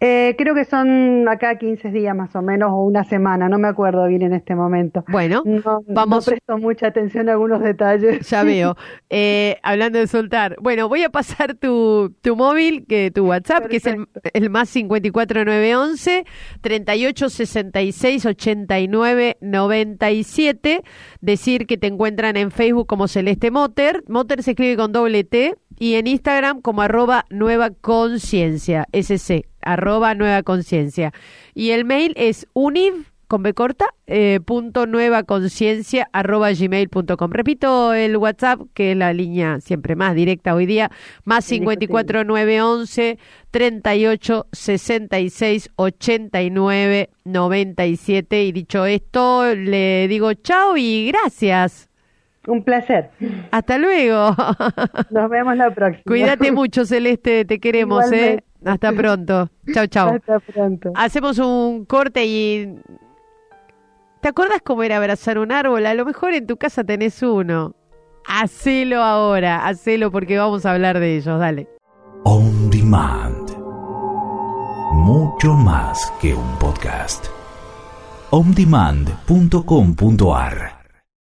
Eh, 0.00 0.34
creo 0.36 0.54
que 0.54 0.66
son 0.66 1.26
acá 1.28 1.56
15 1.56 1.90
días 1.90 2.14
más 2.14 2.36
o 2.36 2.42
menos 2.42 2.70
o 2.72 2.84
una 2.84 3.04
semana, 3.04 3.48
no 3.48 3.58
me 3.58 3.68
acuerdo 3.68 4.06
bien 4.06 4.20
en 4.20 4.34
este 4.34 4.54
momento. 4.54 5.02
Bueno, 5.08 5.42
no, 5.46 5.82
vamos. 5.86 6.26
No 6.26 6.32
presto 6.32 6.58
mucha 6.58 6.88
atención 6.88 7.28
a 7.28 7.32
algunos 7.32 7.62
detalles. 7.62 8.28
Ya 8.28 8.42
veo. 8.42 8.76
Eh, 9.08 9.56
hablando 9.62 9.98
de 9.98 10.06
soltar, 10.06 10.56
bueno, 10.60 10.88
voy 10.88 11.04
a 11.04 11.08
pasar 11.08 11.54
tu, 11.54 12.14
tu 12.20 12.36
móvil, 12.36 12.84
que 12.86 13.10
tu 13.10 13.26
WhatsApp, 13.26 13.66
que 13.66 13.76
es 13.76 13.86
el, 13.86 14.06
el 14.34 14.50
más 14.50 14.68
54911 14.68 16.24
3866 16.60 18.26
89 18.26 19.36
97. 19.40 20.82
Decir 21.20 21.66
que 21.66 21.78
te 21.78 21.86
encuentran 21.86 22.36
en 22.36 22.50
Facebook 22.50 22.86
como 22.86 23.08
Celeste 23.08 23.50
Motter. 23.50 24.04
Motter 24.08 24.42
se 24.42 24.50
escribe 24.50 24.76
con 24.76 24.92
doble 24.92 25.24
T 25.24 25.54
y 25.78 25.94
en 25.94 26.06
Instagram 26.06 26.60
como 26.60 26.82
arroba 26.82 27.24
nueva 27.30 27.70
conciencia, 27.70 28.86
SC, 28.92 29.46
arroba 29.62 30.14
nueva 30.14 30.42
conciencia. 30.42 31.12
Y 31.54 31.70
el 31.70 31.84
mail 31.84 32.12
es 32.16 32.46
univ 32.52 33.06
con 33.26 33.42
B 33.42 33.54
corta, 33.54 33.86
eh, 34.06 34.40
punto 34.44 34.86
nueva 34.86 35.24
conciencia 35.24 36.08
arroba 36.12 36.52
gmail.com. 36.52 37.30
Repito 37.30 37.94
el 37.94 38.16
WhatsApp, 38.16 38.60
que 38.74 38.92
es 38.92 38.96
la 38.96 39.12
línea 39.12 39.60
siempre 39.60 39.96
más 39.96 40.14
directa 40.14 40.54
hoy 40.54 40.66
día, 40.66 40.90
más 41.24 41.44
54 41.44 42.24
911 42.24 43.18
38 43.50 44.46
66 44.52 45.70
89 45.76 47.10
97. 47.24 48.44
Y 48.44 48.52
dicho 48.52 48.86
esto, 48.86 49.54
le 49.54 50.06
digo 50.08 50.34
chao 50.34 50.76
y 50.76 51.08
gracias. 51.08 51.88
Un 52.46 52.62
placer. 52.62 53.10
Hasta 53.50 53.78
luego. 53.78 54.34
Nos 55.10 55.30
vemos 55.30 55.56
la 55.56 55.74
próxima. 55.74 56.02
Cuídate 56.06 56.52
mucho, 56.52 56.84
Celeste, 56.84 57.44
te 57.44 57.58
queremos, 57.58 58.10
¿eh? 58.12 58.44
Hasta 58.64 58.92
pronto. 58.92 59.50
Chao, 59.72 59.86
chao. 59.86 60.14
Hasta 60.14 60.40
pronto. 60.40 60.92
Hacemos 60.94 61.38
un 61.38 61.84
corte 61.84 62.24
y 62.24 62.78
¿Te 64.24 64.28
acuerdas 64.28 64.60
cómo 64.64 64.82
era 64.82 64.96
abrazar 64.96 65.38
un 65.38 65.52
árbol? 65.52 65.84
A 65.84 65.92
lo 65.92 66.06
mejor 66.06 66.32
en 66.32 66.46
tu 66.46 66.56
casa 66.56 66.82
tenés 66.82 67.22
uno. 67.22 67.74
Hacelo 68.26 69.02
ahora, 69.02 69.66
hacelo 69.66 70.10
porque 70.10 70.38
vamos 70.38 70.64
a 70.64 70.72
hablar 70.72 70.98
de 70.98 71.18
ellos, 71.18 71.38
dale. 71.38 71.68
On 72.24 72.70
Demand. 72.70 73.50
Mucho 74.94 75.52
más 75.52 76.10
que 76.22 76.34
un 76.34 76.58
podcast. 76.58 77.26
ondemand.com.ar 78.30 80.73